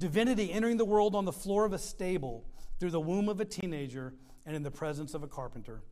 [0.00, 2.46] Divinity entering the world on the floor of a stable
[2.78, 4.14] through the womb of a teenager
[4.46, 5.82] and in the presence of a carpenter.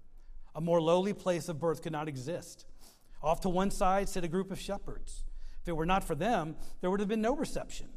[0.55, 2.65] A more lowly place of birth could not exist.
[3.23, 5.27] Off to one side sit a group of shepherds.
[5.61, 7.91] If it were not for them, there would have been no reception.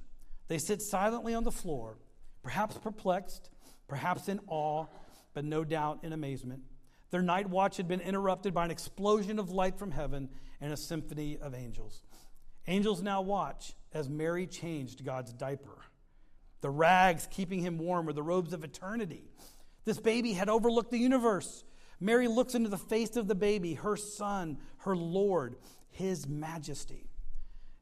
[0.49, 1.97] They sit silently on the floor,
[2.43, 3.49] perhaps perplexed,
[3.87, 4.87] perhaps in awe,
[5.33, 6.63] but no doubt in amazement.
[7.11, 10.27] Their night watch had been interrupted by an explosion of light from heaven
[10.59, 12.03] and a symphony of angels.
[12.67, 15.85] Angels now watch as Mary changed God's diaper.
[16.61, 19.23] The rags keeping him warm were the robes of eternity.
[19.83, 21.63] This baby had overlooked the universe.
[21.99, 25.55] Mary looks into the face of the baby, her son, her Lord,
[25.89, 27.11] his majesty.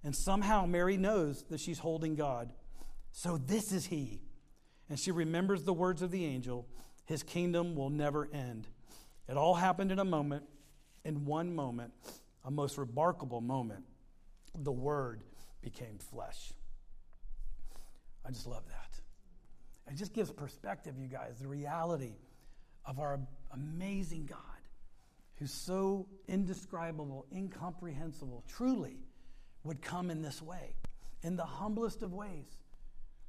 [0.04, 2.54] And somehow Mary knows that she's holding God.
[3.12, 4.22] So this is He.
[4.90, 6.68] And she remembers the words of the angel
[7.06, 8.68] His kingdom will never end.
[9.28, 10.44] It all happened in a moment,
[11.04, 11.94] in one moment,
[12.46, 13.84] a most remarkable moment.
[14.56, 15.24] The Word
[15.62, 16.54] became flesh.
[18.30, 19.92] I just love that.
[19.92, 22.14] It just gives perspective, you guys, the reality
[22.86, 23.20] of our
[23.52, 24.38] amazing God
[25.38, 28.98] who's so indescribable, incomprehensible, truly
[29.64, 30.76] would come in this way,
[31.24, 32.60] in the humblest of ways,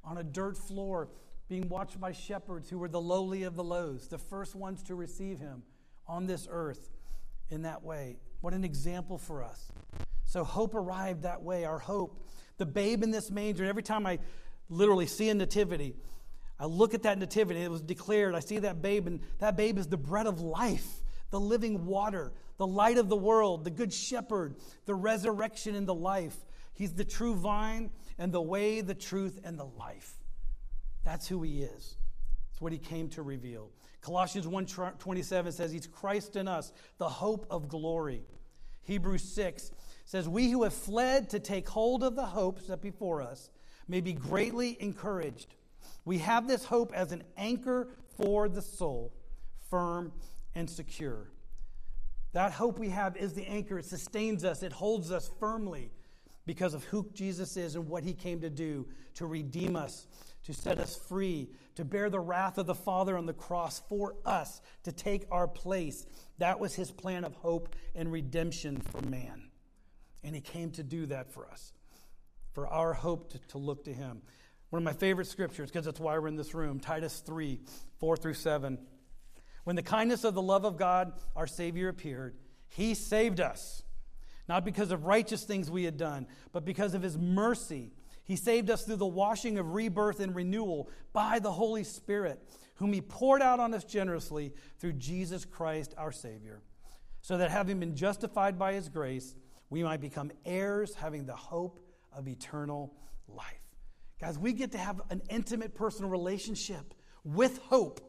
[0.03, 1.09] on a dirt floor,
[1.49, 4.93] being watched by shepherds who were the lowly of the lows, the first ones to
[4.93, 5.63] receive him
[6.07, 6.91] on this earth
[7.49, 8.19] in that way.
[8.41, 9.71] What an example for us.
[10.25, 12.27] So, hope arrived that way, our hope.
[12.57, 14.19] The babe in this manger, every time I
[14.71, 15.95] literally see a nativity,
[16.59, 19.77] I look at that nativity, it was declared, I see that babe, and that babe
[19.77, 23.91] is the bread of life, the living water, the light of the world, the good
[23.91, 26.35] shepherd, the resurrection and the life.
[26.73, 30.13] He's the true vine and the way, the truth, and the life.
[31.03, 31.95] That's who he is.
[32.51, 33.71] It's what he came to reveal.
[34.01, 38.23] Colossians 1:27 says he's Christ in us, the hope of glory.
[38.83, 39.71] Hebrews 6
[40.05, 43.49] says we who have fled to take hold of the hopes that before us
[43.91, 45.53] may be greatly encouraged.
[46.05, 49.13] We have this hope as an anchor for the soul,
[49.69, 50.13] firm
[50.55, 51.29] and secure.
[52.31, 53.79] That hope we have is the anchor.
[53.79, 55.91] It sustains us, it holds us firmly
[56.45, 60.07] because of who Jesus is and what he came to do to redeem us,
[60.45, 64.15] to set us free, to bear the wrath of the Father on the cross for
[64.25, 66.05] us, to take our place.
[66.37, 69.49] That was his plan of hope and redemption for man.
[70.23, 71.73] And he came to do that for us,
[72.53, 74.21] for our hope to, to look to him.
[74.69, 77.59] One of my favorite scriptures, because that's why we're in this room, Titus 3
[77.99, 78.79] 4 through 7.
[79.63, 82.35] When the kindness of the love of God, our Savior, appeared,
[82.69, 83.83] He saved us,
[84.47, 87.91] not because of righteous things we had done, but because of His mercy.
[88.23, 92.39] He saved us through the washing of rebirth and renewal by the Holy Spirit,
[92.75, 96.61] whom He poured out on us generously through Jesus Christ, our Savior,
[97.21, 99.35] so that having been justified by His grace,
[99.69, 101.79] we might become heirs, having the hope
[102.13, 102.93] of eternal
[103.27, 103.45] life.
[104.19, 106.93] Guys, we get to have an intimate personal relationship
[107.23, 108.01] with hope.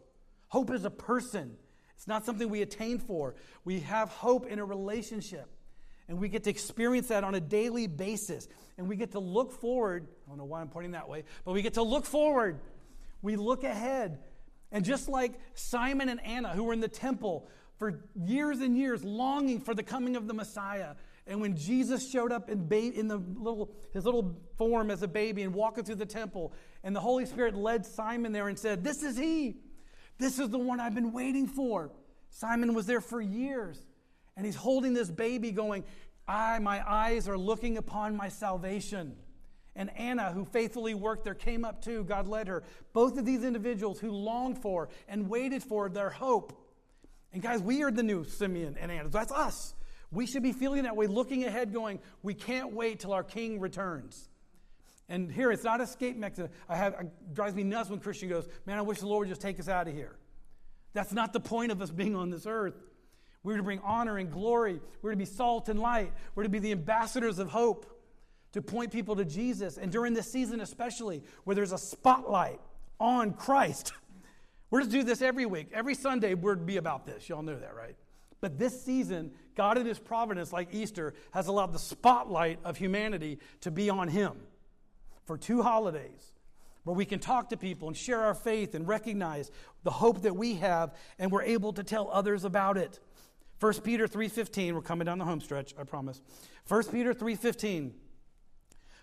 [0.48, 1.56] Hope is a person,
[2.02, 3.36] it's not something we attain for.
[3.64, 5.46] We have hope in a relationship.
[6.08, 8.48] And we get to experience that on a daily basis.
[8.76, 10.08] And we get to look forward.
[10.26, 12.58] I don't know why I'm pointing that way, but we get to look forward.
[13.22, 14.18] We look ahead.
[14.72, 19.04] And just like Simon and Anna, who were in the temple for years and years,
[19.04, 20.96] longing for the coming of the Messiah,
[21.26, 25.08] and when Jesus showed up in, ba- in the little, his little form as a
[25.08, 28.82] baby and walking through the temple, and the Holy Spirit led Simon there and said,
[28.82, 29.56] This is he.
[30.18, 31.92] This is the one I've been waiting for.
[32.30, 33.78] Simon was there for years,
[34.36, 35.84] and he's holding this baby, going,
[36.26, 39.16] I, my eyes are looking upon my salvation.
[39.74, 42.04] And Anna, who faithfully worked there, came up too.
[42.04, 42.62] God led her.
[42.92, 46.52] Both of these individuals who longed for and waited for their hope.
[47.32, 49.08] And guys, we are the new Simeon and Anna.
[49.08, 49.74] That's us.
[50.12, 53.58] We should be feeling that way, looking ahead, going, we can't wait till our king
[53.58, 54.28] returns.
[55.08, 56.50] And here, it's not escape mechanism.
[56.68, 59.30] I have, it drives me nuts when Christian goes, man, I wish the Lord would
[59.30, 60.16] just take us out of here.
[60.92, 62.74] That's not the point of us being on this earth.
[63.42, 64.80] We're to bring honor and glory.
[65.00, 66.12] We're to be salt and light.
[66.34, 67.86] We're to be the ambassadors of hope,
[68.52, 69.78] to point people to Jesus.
[69.78, 72.60] And during this season, especially, where there's a spotlight
[73.00, 73.94] on Christ,
[74.70, 75.70] we're to do this every week.
[75.72, 77.28] Every Sunday, we're to be about this.
[77.28, 77.96] Y'all know that, right?
[78.40, 83.38] But this season, God in His providence, like Easter, has allowed the spotlight of humanity
[83.60, 84.32] to be on Him
[85.24, 86.32] for two holidays
[86.84, 89.50] where we can talk to people and share our faith and recognize
[89.84, 92.98] the hope that we have and we're able to tell others about it.
[93.60, 96.20] 1 peter 3.15 we're coming down the home stretch i promise.
[96.66, 97.92] 1 peter 3.15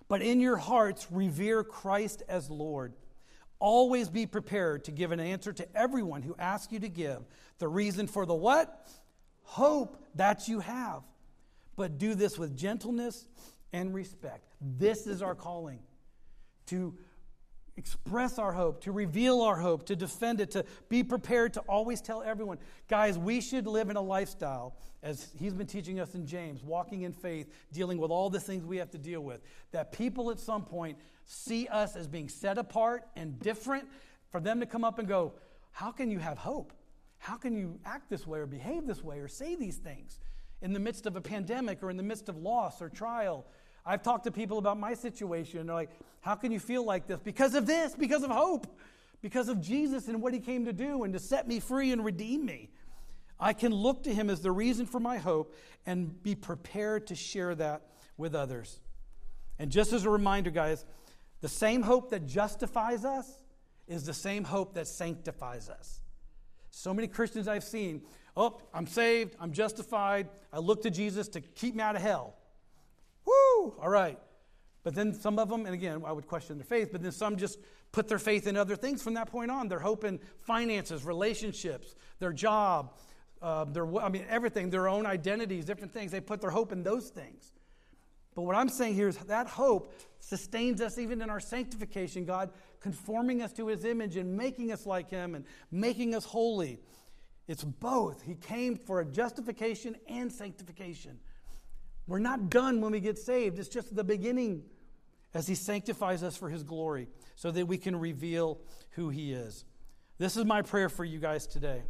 [0.09, 2.93] but in your hearts revere christ as lord.
[3.59, 7.19] Always be prepared to give an answer to everyone who asks you to give.
[7.57, 8.88] The reason for the what
[9.49, 11.01] hope that you have.
[11.76, 13.26] But do this with gentleness
[13.73, 14.45] and respect.
[14.61, 15.80] This is our calling
[16.67, 16.95] to
[17.77, 21.99] express our hope, to reveal our hope, to defend it, to be prepared to always
[21.99, 22.59] tell everyone.
[22.89, 27.01] Guys, we should live in a lifestyle, as he's been teaching us in James, walking
[27.01, 30.39] in faith, dealing with all the things we have to deal with, that people at
[30.39, 33.88] some point see us as being set apart and different,
[34.30, 35.34] for them to come up and go,
[35.71, 36.73] How can you have hope?
[37.19, 40.19] How can you act this way or behave this way or say these things
[40.61, 43.45] in the midst of a pandemic or in the midst of loss or trial?
[43.85, 45.67] I've talked to people about my situation.
[45.67, 45.91] They're like,
[46.21, 47.19] How can you feel like this?
[47.19, 48.67] Because of this, because of hope,
[49.21, 52.03] because of Jesus and what he came to do and to set me free and
[52.03, 52.69] redeem me.
[53.39, 55.55] I can look to him as the reason for my hope
[55.85, 57.83] and be prepared to share that
[58.17, 58.79] with others.
[59.57, 60.85] And just as a reminder, guys,
[61.41, 63.29] the same hope that justifies us
[63.87, 66.01] is the same hope that sanctifies us.
[66.71, 68.01] So many Christians I've seen,
[68.37, 72.35] oh, I'm saved, I'm justified, I look to Jesus to keep me out of hell.
[73.25, 73.75] Woo!
[73.81, 74.17] All right.
[74.83, 77.37] But then some of them, and again, I would question their faith, but then some
[77.37, 77.59] just
[77.91, 79.67] put their faith in other things from that point on.
[79.67, 82.93] They're hoping finances, relationships, their job,
[83.41, 86.11] uh, their, I mean, everything, their own identities, different things.
[86.11, 87.51] They put their hope in those things.
[88.35, 92.51] But what I'm saying here is that hope sustains us even in our sanctification, God
[92.80, 96.80] conforming us to his image and making us like him and making us holy.
[97.47, 98.22] It's both.
[98.22, 101.19] He came for a justification and sanctification.
[102.07, 104.64] We're not done when we get saved, it's just the beginning
[105.34, 108.60] as he sanctifies us for his glory so that we can reveal
[108.91, 109.64] who he is.
[110.18, 111.84] This is my prayer for you guys today.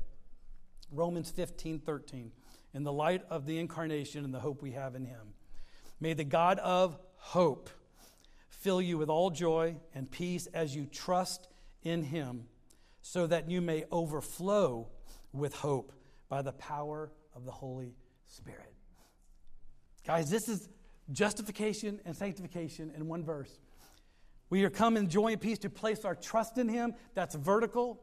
[0.91, 2.32] Romans 15, 13.
[2.74, 5.34] In the light of the incarnation and the hope we have in him.
[5.99, 7.70] May the God of hope
[8.60, 11.48] fill you with all joy and peace as you trust
[11.81, 12.45] in him,
[13.02, 14.88] so that you may overflow
[15.31, 15.94] with hope
[16.27, 17.95] by the power of the Holy
[18.27, 18.73] Spirit.
[20.06, 20.68] Guys, this is
[21.11, 23.60] justification and sanctification in one verse.
[24.49, 26.95] We are come in joy and peace to place our trust in him.
[27.14, 28.02] That's vertical.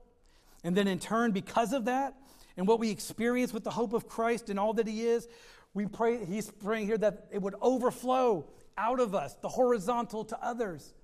[0.64, 2.14] And then in turn, because of that,
[2.56, 5.28] and what we experience with the hope of Christ and all that he is,
[5.74, 10.38] we pray, he's praying here that it would overflow out of us, the horizontal to
[10.44, 10.94] others,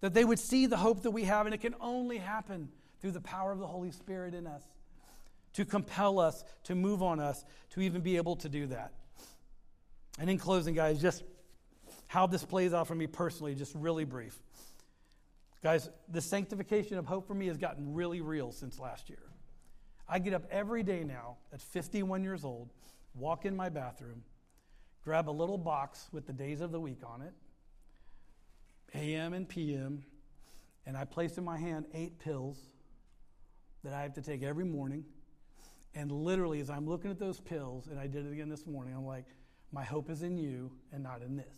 [0.00, 2.68] that they would see the hope that we have, and it can only happen
[3.00, 4.62] through the power of the Holy Spirit in us
[5.54, 8.92] to compel us, to move on us, to even be able to do that.
[10.18, 11.22] And in closing, guys, just
[12.06, 14.36] how this plays out for me personally, just really brief.
[15.62, 19.22] Guys, the sanctification of hope for me has gotten really real since last year.
[20.08, 22.70] I get up every day now at 51 years old
[23.14, 24.22] walk in my bathroom,
[25.04, 27.34] grab a little box with the days of the week on it,
[28.94, 30.02] AM and PM,
[30.86, 32.58] and I place in my hand eight pills
[33.82, 35.04] that I have to take every morning.
[35.94, 38.94] And literally, as I'm looking at those pills, and I did it again this morning,
[38.96, 39.26] I'm like,
[39.72, 41.54] my hope is in you and not in this.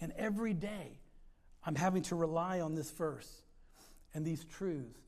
[0.00, 1.00] And every day,
[1.64, 3.42] I'm having to rely on this verse
[4.14, 5.00] and these truths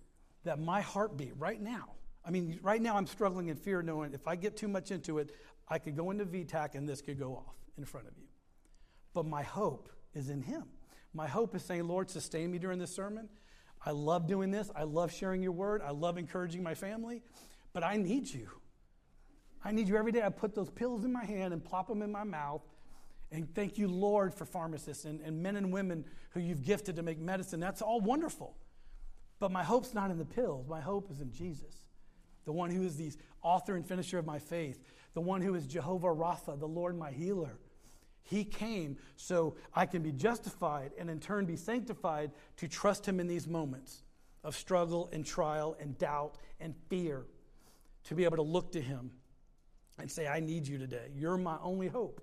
[0.45, 1.91] that my heartbeat right now
[2.25, 5.19] I mean, right now I'm struggling in fear knowing if I get too much into
[5.19, 5.35] it,
[5.71, 8.27] I could go into V-tach and this could go off in front of you.
[9.15, 10.65] But my hope is in Him.
[11.15, 13.29] My hope is saying, Lord, sustain me during this sermon.
[13.85, 14.71] I love doing this.
[14.75, 15.81] I love sharing your word.
[15.83, 17.23] I love encouraging my family.
[17.73, 18.49] But I need you.
[19.65, 20.23] I need you every day.
[20.23, 22.63] I put those pills in my hand and plop them in my mouth.
[23.33, 27.03] And thank you, Lord, for pharmacists and, and men and women who you've gifted to
[27.03, 27.61] make medicine.
[27.61, 28.57] That's all wonderful.
[29.39, 31.87] But my hope's not in the pills, my hope is in Jesus
[32.45, 34.83] the one who is the author and finisher of my faith,
[35.15, 37.59] the one who is Jehovah Rapha, the Lord my healer.
[38.23, 43.19] He came so I can be justified and in turn be sanctified to trust Him
[43.19, 44.03] in these moments
[44.45, 47.27] of struggle and trial and doubt and fear,
[48.05, 49.11] to be able to look to Him
[49.99, 51.11] and say, I need you today.
[51.15, 52.21] You're my only hope,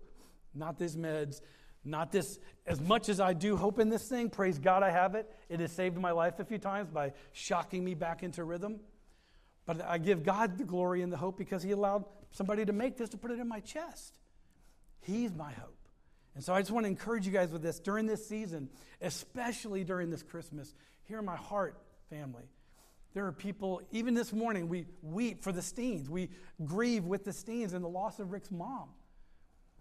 [0.55, 1.41] not these meds.
[1.85, 5.15] Not this, as much as I do hope in this thing, praise God I have
[5.15, 5.31] it.
[5.47, 8.81] It has saved my life a few times by shocking me back into rhythm.
[9.65, 12.97] But I give God the glory and the hope because He allowed somebody to make
[12.97, 14.17] this to put it in my chest.
[15.01, 15.77] He's my hope.
[16.35, 18.69] And so I just want to encourage you guys with this during this season,
[19.01, 20.75] especially during this Christmas.
[21.05, 22.43] Hear my heart, family.
[23.13, 26.07] There are people, even this morning, we weep for the Steens.
[26.09, 26.29] We
[26.63, 28.89] grieve with the Steens and the loss of Rick's mom.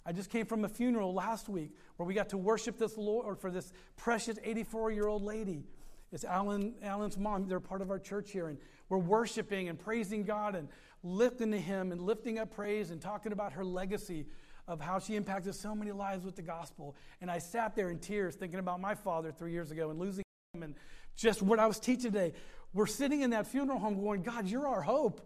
[0.06, 3.38] I just came from a funeral last week where we got to worship this Lord
[3.38, 5.64] for this precious 84 year old lady.
[6.12, 7.48] It's Alan, Alan's mom.
[7.48, 8.48] They're part of our church here.
[8.48, 8.56] And
[8.88, 10.68] we're worshiping and praising God and
[11.02, 14.26] lifting to Him and lifting up praise and talking about her legacy
[14.68, 16.96] of how she impacted so many lives with the gospel.
[17.20, 20.24] And I sat there in tears thinking about my father three years ago and losing
[20.54, 20.74] him and
[21.14, 22.32] just what I was teaching today.
[22.74, 25.20] We're sitting in that funeral home going, God, you're our hope.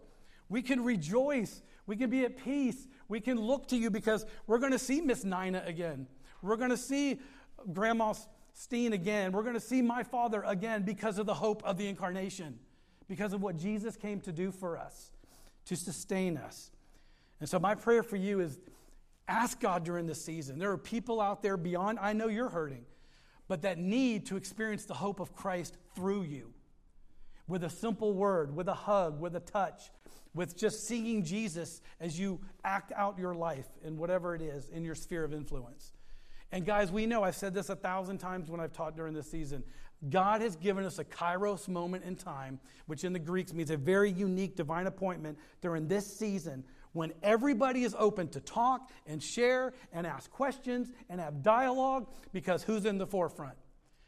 [0.47, 1.61] We can rejoice.
[1.87, 2.87] We can be at peace.
[3.07, 6.07] We can look to you because we're going to see Miss Nina again.
[6.41, 7.19] We're going to see
[7.73, 8.13] Grandma
[8.53, 9.31] Steen again.
[9.31, 12.59] We're going to see my father again because of the hope of the incarnation
[13.07, 15.11] because of what Jesus came to do for us,
[15.65, 16.71] to sustain us.
[17.39, 18.59] And so, my prayer for you is
[19.27, 20.59] ask God during this season.
[20.59, 22.85] There are people out there beyond, I know you're hurting,
[23.47, 26.53] but that need to experience the hope of Christ through you
[27.47, 29.91] with a simple word, with a hug, with a touch,
[30.33, 34.85] with just seeing Jesus as you act out your life in whatever it is in
[34.85, 35.91] your sphere of influence.
[36.51, 39.29] And guys, we know, I've said this a thousand times when I've taught during this
[39.29, 39.63] season.
[40.09, 43.77] God has given us a kairos moment in time, which in the Greeks means a
[43.77, 46.63] very unique divine appointment during this season
[46.93, 52.63] When everybody is open to talk and share and ask questions and have dialogue, because
[52.63, 53.55] who's in the forefront?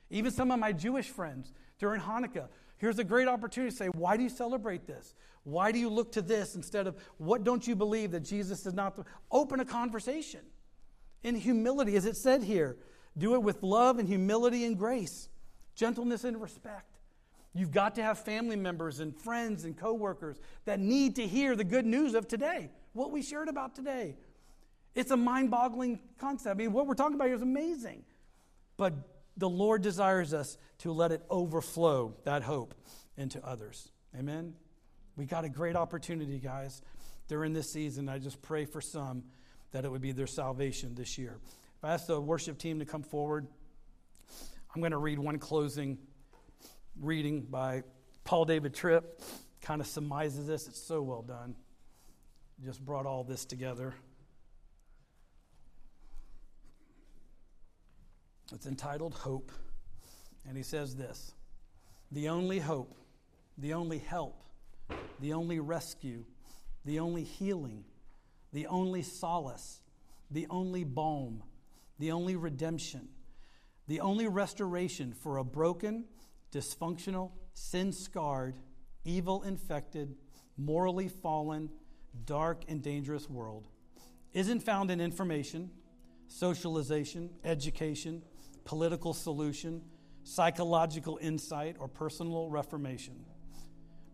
[0.09, 4.17] Even some of my Jewish friends during Hanukkah, here's a great opportunity to say, Why
[4.17, 5.15] do you celebrate this?
[5.43, 8.73] Why do you look to this instead of what don't you believe that Jesus is
[8.73, 8.95] not?
[8.95, 9.05] The...
[9.31, 10.41] Open a conversation
[11.23, 12.77] in humility, as it said here.
[13.17, 15.29] Do it with love and humility and grace,
[15.75, 16.99] gentleness and respect.
[17.53, 21.63] You've got to have family members and friends and coworkers that need to hear the
[21.63, 24.15] good news of today, what we shared about today.
[24.95, 26.55] It's a mind boggling concept.
[26.55, 28.03] I mean, what we're talking about here is amazing.
[28.77, 28.93] But
[29.37, 32.73] the Lord desires us to let it overflow, that hope,
[33.17, 33.91] into others.
[34.17, 34.53] Amen?
[35.15, 36.81] We got a great opportunity, guys,
[37.27, 38.09] during this season.
[38.09, 39.23] I just pray for some
[39.71, 41.37] that it would be their salvation this year.
[41.77, 43.47] If I ask the worship team to come forward,
[44.73, 45.99] I'm going to read one closing
[46.99, 47.83] reading by
[48.23, 49.21] Paul David Tripp.
[49.61, 50.67] Kind of surmises this.
[50.67, 51.55] It's so well done.
[52.65, 53.93] Just brought all this together.
[58.51, 59.51] It's entitled Hope.
[60.47, 61.33] And he says this
[62.11, 62.97] The only hope,
[63.59, 64.43] the only help,
[65.19, 66.25] the only rescue,
[66.83, 67.83] the only healing,
[68.51, 69.81] the only solace,
[70.31, 71.43] the only balm,
[71.99, 73.09] the only redemption,
[73.87, 76.05] the only restoration for a broken,
[76.51, 78.57] dysfunctional, sin scarred,
[79.03, 80.15] evil infected,
[80.57, 81.69] morally fallen,
[82.25, 83.67] dark, and dangerous world
[84.33, 85.69] isn't found in information,
[86.27, 88.23] socialization, education,
[88.65, 89.81] political solution,
[90.23, 93.25] psychological insight, or personal reformation.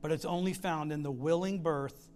[0.01, 2.09] But it's only found in the willing birth,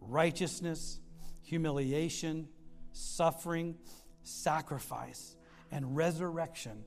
[0.00, 1.00] righteousness,
[1.42, 2.48] humiliation,
[2.92, 3.76] suffering,
[4.22, 5.36] sacrifice,
[5.70, 6.84] and resurrection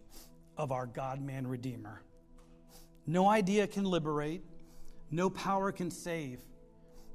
[0.61, 2.03] of our God man Redeemer.
[3.07, 4.43] No idea can liberate,
[5.09, 6.39] no power can save,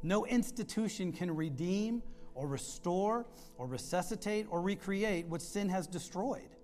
[0.03, 2.03] no institution can redeem
[2.35, 3.25] or restore
[3.57, 6.57] or resuscitate or recreate what sin has destroyed.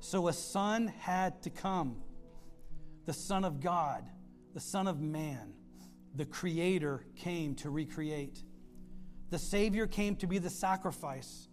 [0.00, 2.02] So a son had to come
[3.06, 4.04] the Son of God,
[4.52, 5.54] the Son of Man.
[6.14, 8.42] The Creator came to recreate.
[9.30, 11.48] The Savior came to be the sacrifice.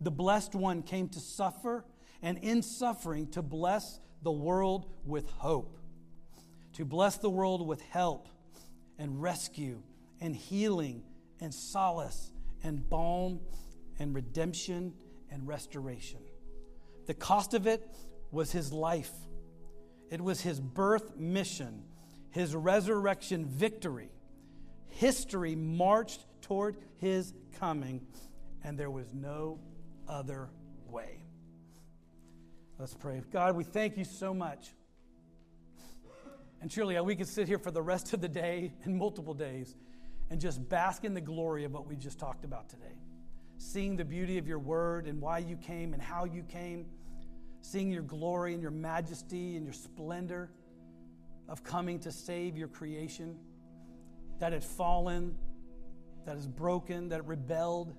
[0.00, 1.84] The Blessed One came to suffer,
[2.22, 5.78] and in suffering, to bless the world with hope,
[6.74, 8.28] to bless the world with help
[8.98, 9.82] and rescue
[10.20, 11.02] and healing
[11.40, 12.32] and solace
[12.62, 13.40] and balm
[13.98, 14.94] and redemption
[15.30, 16.20] and restoration.
[17.06, 17.86] The cost of it
[18.30, 19.12] was his life,
[20.10, 21.84] it was his birth mission,
[22.30, 24.10] his resurrection victory.
[24.88, 28.06] History marched toward his coming,
[28.64, 29.58] and there was no
[30.08, 30.48] other
[30.88, 31.25] way.
[32.78, 33.22] Let's pray.
[33.32, 34.74] God, we thank you so much.
[36.60, 39.32] And truly, uh, we could sit here for the rest of the day and multiple
[39.32, 39.74] days
[40.28, 42.98] and just bask in the glory of what we just talked about today.
[43.56, 46.84] Seeing the beauty of your word and why you came and how you came,
[47.62, 50.50] seeing your glory and your majesty and your splendor
[51.48, 53.38] of coming to save your creation
[54.38, 55.34] that had fallen,
[56.26, 57.94] that is broken, that rebelled,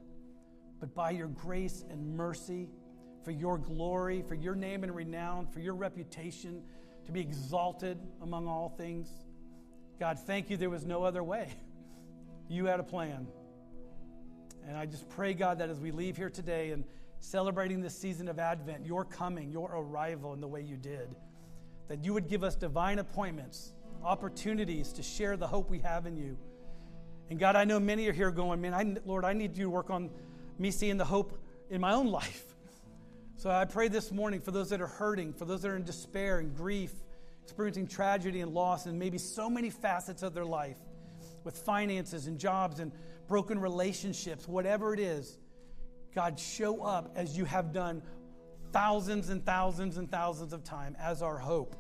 [0.80, 2.70] but by your grace and mercy,
[3.28, 6.64] for your glory, for your name and renown, for your reputation
[7.06, 9.10] to be exalted among all things.
[10.00, 11.50] God, thank you there was no other way.
[12.50, 13.28] You had a plan.
[14.66, 16.86] And I just pray, God, that as we leave here today and
[17.20, 21.14] celebrating this season of Advent, your coming, your arrival in the way you did,
[21.90, 26.16] that you would give us divine appointments, opportunities to share the hope we have in
[26.16, 26.38] you.
[27.30, 29.70] And God, I know many are here going, man, I, Lord, I need you to
[29.70, 30.10] work on
[30.58, 31.38] me seeing the hope
[31.70, 32.47] in my own life.
[33.40, 35.84] So I pray this morning for those that are hurting, for those that are in
[35.84, 36.92] despair and grief,
[37.44, 40.80] experiencing tragedy and loss, and maybe so many facets of their life
[41.44, 42.92] with finances and jobs and
[43.28, 45.38] broken relationships, whatever it is,
[46.16, 48.02] God, show up as you have done
[48.72, 51.76] thousands and thousands and thousands of times as our hope.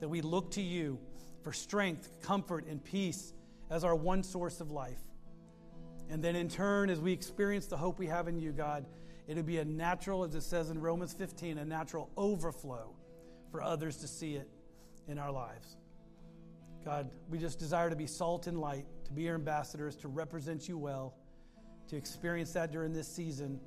[0.00, 0.98] That we look to you
[1.44, 3.32] for strength, comfort, and peace
[3.70, 4.98] as our one source of life.
[6.08, 8.86] And then in turn, as we experience the hope we have in you, God,
[9.26, 12.94] it'll be a natural, as it says in Romans 15, a natural overflow
[13.50, 14.48] for others to see it
[15.08, 15.76] in our lives.
[16.84, 20.68] God, we just desire to be salt and light, to be your ambassadors, to represent
[20.68, 21.14] you well,
[21.88, 23.60] to experience that during this season.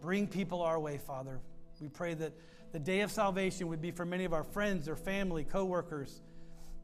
[0.00, 1.40] Bring people our way, Father.
[1.80, 2.32] We pray that
[2.72, 6.22] the day of salvation would be for many of our friends, their family, coworkers,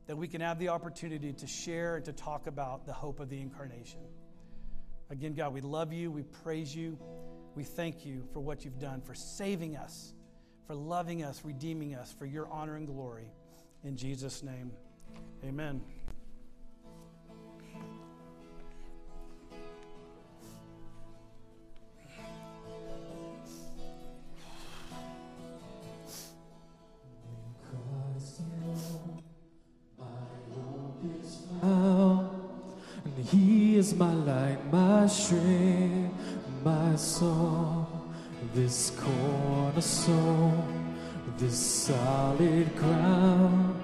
[0.07, 3.29] that we can have the opportunity to share and to talk about the hope of
[3.29, 4.01] the incarnation.
[5.11, 6.11] Again, God, we love you.
[6.11, 6.99] We praise you.
[7.61, 10.15] We thank you for what you've done, for saving us,
[10.67, 13.31] for loving us, redeeming us, for your honor and glory.
[13.85, 14.73] In Jesus' name,
[15.45, 15.83] amen.
[33.97, 37.87] My light, my strength my soul,
[38.55, 40.97] This cornerstone,
[41.39, 43.77] this solid ground,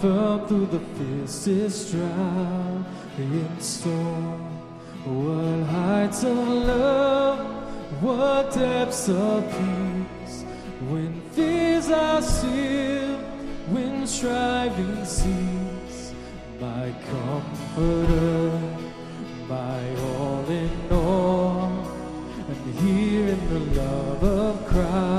[0.00, 2.84] firm through the fiercest drought
[3.18, 4.40] in storm.
[5.04, 7.40] What heights of love,
[8.02, 10.44] what depths of peace,
[10.88, 13.18] when fears are still,
[13.68, 16.14] when striving cease,
[16.60, 18.50] my comforter,
[19.46, 21.33] my all in all,
[24.24, 25.13] love of Christ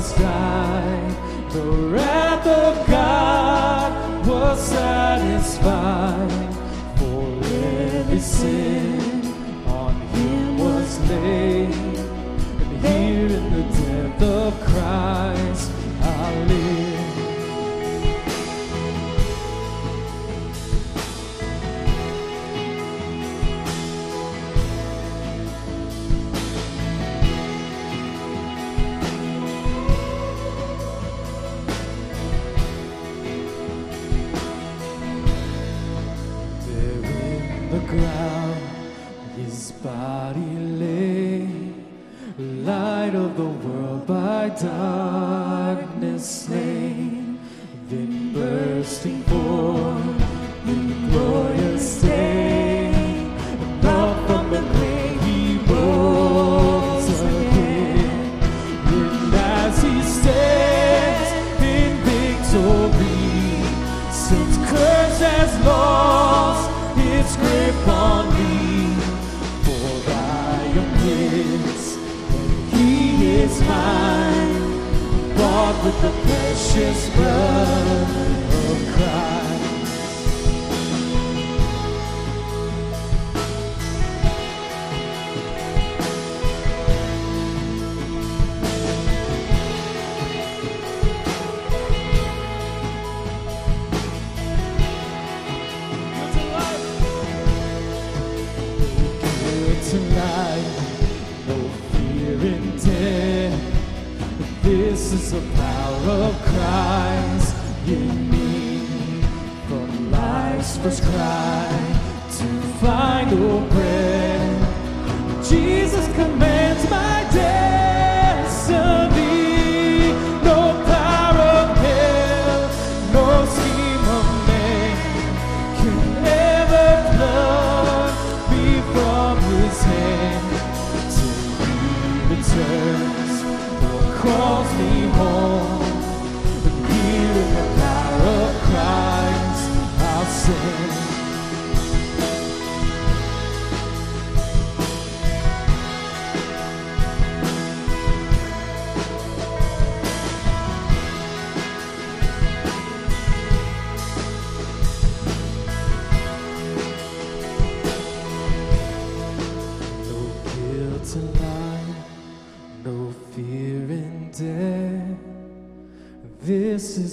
[0.00, 1.62] The
[1.92, 6.30] wrath of God was satisfied.
[6.96, 8.89] For every sin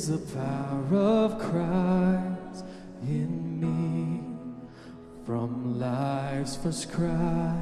[0.07, 2.63] the power of Christ
[3.01, 4.23] in me.
[5.25, 7.53] From life's first cry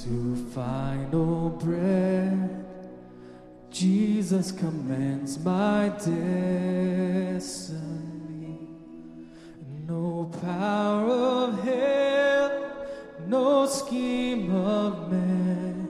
[0.00, 2.50] to final breath,
[3.70, 6.18] Jesus commands my destiny.
[9.86, 12.86] No power of hell,
[13.26, 15.88] no scheme of man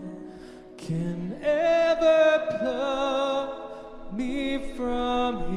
[0.76, 5.51] can ever pluck me from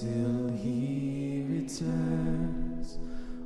[0.00, 2.98] till he returns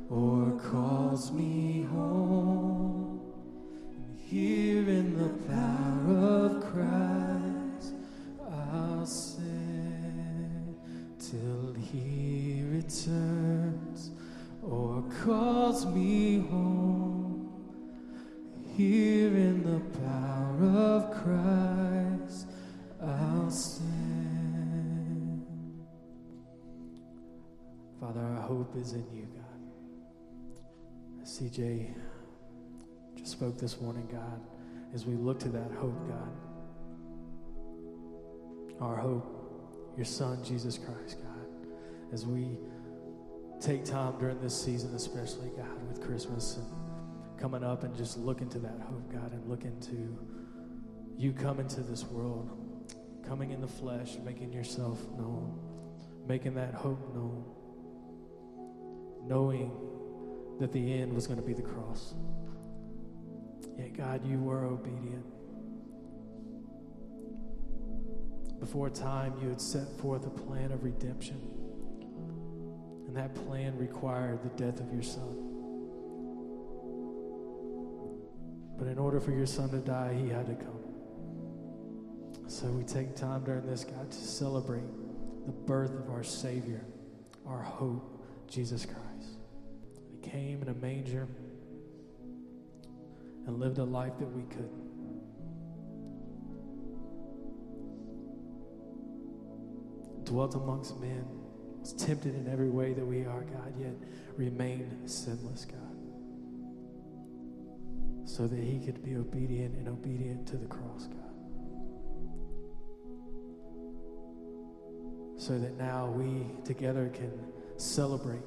[0.09, 3.19] or calls me home.
[4.29, 7.95] Here in the power of Christ,
[8.71, 10.75] I'll sing
[11.17, 14.11] till he returns
[14.61, 17.49] or calls me home.
[18.77, 21.72] Here in the power of Christ.
[28.03, 31.25] Father, our hope is in you, God.
[31.25, 31.93] CJ
[33.15, 34.41] just spoke this morning, God,
[34.93, 36.31] as we look to that hope, God.
[38.81, 41.47] Our hope, your Son, Jesus Christ, God,
[42.11, 42.57] as we
[43.61, 48.41] take time during this season, especially, God, with Christmas and coming up and just look
[48.41, 50.19] into that hope, God, and look into
[51.15, 52.49] you coming to this world,
[53.25, 55.57] coming in the flesh, making yourself known,
[56.27, 57.45] making that hope known,
[59.25, 59.71] knowing
[60.59, 62.13] that the end was going to be the cross.
[63.77, 65.25] Yet, God, you were obedient.
[68.59, 71.41] Before time, you had set forth a plan of redemption,
[73.07, 75.49] and that plan required the death of your son.
[78.77, 80.79] But in order for your son to die, he had to come.
[82.47, 84.83] So we take time during this, God, to celebrate
[85.45, 86.85] the birth of our Savior,
[87.45, 89.12] our hope, Jesus Christ.
[90.23, 91.27] Came in a manger
[93.45, 94.83] and lived a life that we couldn't.
[100.25, 101.25] Dwelt amongst men,
[101.79, 103.93] was tempted in every way that we are, God, yet
[104.37, 105.79] remained sinless, God.
[108.25, 111.19] So that he could be obedient and obedient to the cross, God.
[115.37, 117.33] So that now we together can
[117.75, 118.41] celebrate,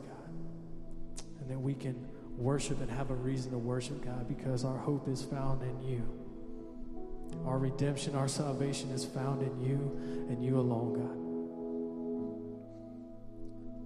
[1.47, 1.94] and that we can
[2.36, 6.02] worship and have a reason to worship God because our hope is found in you.
[7.44, 10.94] Our redemption, our salvation is found in you and you alone,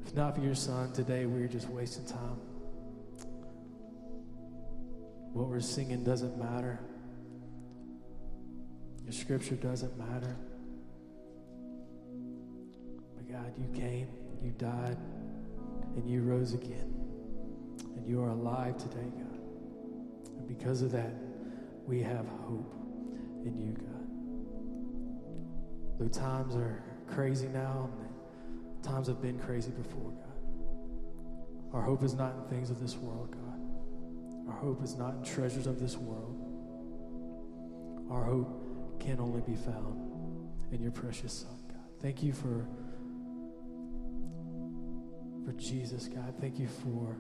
[0.01, 0.07] God.
[0.07, 2.41] If not for your son, today we're just wasting time.
[5.35, 6.81] What we're singing doesn't matter.
[9.05, 10.35] Your scripture doesn't matter.
[13.17, 14.09] But God, you came,
[14.43, 14.97] you died,
[15.97, 17.00] and you rose again.
[17.97, 19.41] And you are alive today, God.
[20.39, 21.13] And because of that,
[21.87, 22.75] we have hope
[23.45, 24.01] in you, God.
[25.99, 27.91] Though times are crazy now,
[28.83, 31.75] times have been crazy before, God.
[31.75, 33.61] Our hope is not in things of this world, God.
[34.49, 36.37] Our hope is not in treasures of this world.
[38.11, 41.79] Our hope can only be found in your precious Son, God.
[42.01, 42.67] Thank you for,
[45.45, 46.35] for Jesus, God.
[46.41, 47.17] Thank you for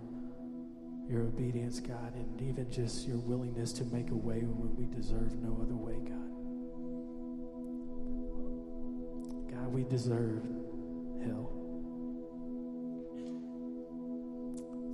[1.10, 5.34] your obedience, God, and even just your willingness to make a way when we deserve
[5.42, 6.30] no other way, God.
[9.52, 10.44] God, we deserve
[11.24, 11.50] hell.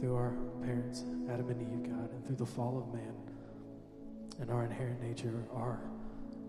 [0.01, 3.14] Through our parents, Adam and Eve, God, and through the fall of man
[4.40, 5.80] and our inherent nature, our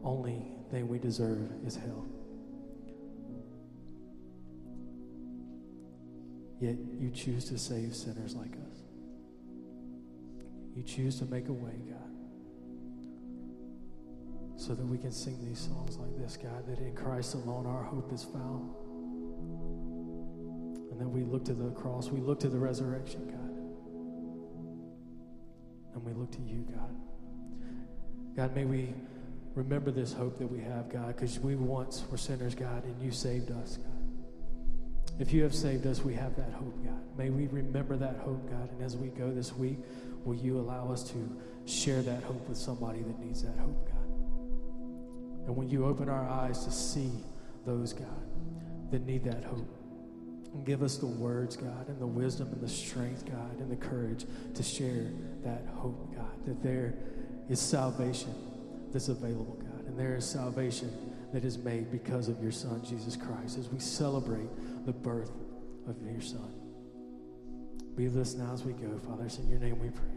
[0.04, 2.06] only thing we deserve is hell.
[6.60, 8.67] Yet you choose to save sinners like us.
[10.78, 11.98] You choose to make a way, God,
[14.58, 17.82] so that we can sing these songs like this, God, that in Christ alone our
[17.82, 18.76] hope is found.
[20.92, 23.56] And that we look to the cross, we look to the resurrection, God.
[25.96, 26.96] And we look to you, God.
[28.36, 28.94] God, may we
[29.56, 33.10] remember this hope that we have, God, because we once were sinners, God, and you
[33.10, 33.98] saved us, God.
[35.20, 37.18] If you have saved us, we have that hope, God.
[37.18, 38.70] May we remember that hope, God.
[38.72, 39.80] And as we go this week,
[40.28, 45.48] will you allow us to share that hope with somebody that needs that hope, God?
[45.48, 47.12] And when you open our eyes to see
[47.66, 49.74] those, God, that need that hope,
[50.54, 53.78] and give us the words, God, and the wisdom and the strength, God, and the
[53.78, 55.12] courage to share
[55.44, 56.94] that hope, God, that there
[57.50, 58.34] is salvation
[58.92, 60.92] that's available, God, and there is salvation
[61.32, 64.50] that is made because of your Son, Jesus Christ, as we celebrate
[64.86, 65.32] the birth
[65.88, 66.54] of your Son.
[67.96, 69.26] Be with us now as we go, Father.
[69.26, 70.17] It's in your name we pray.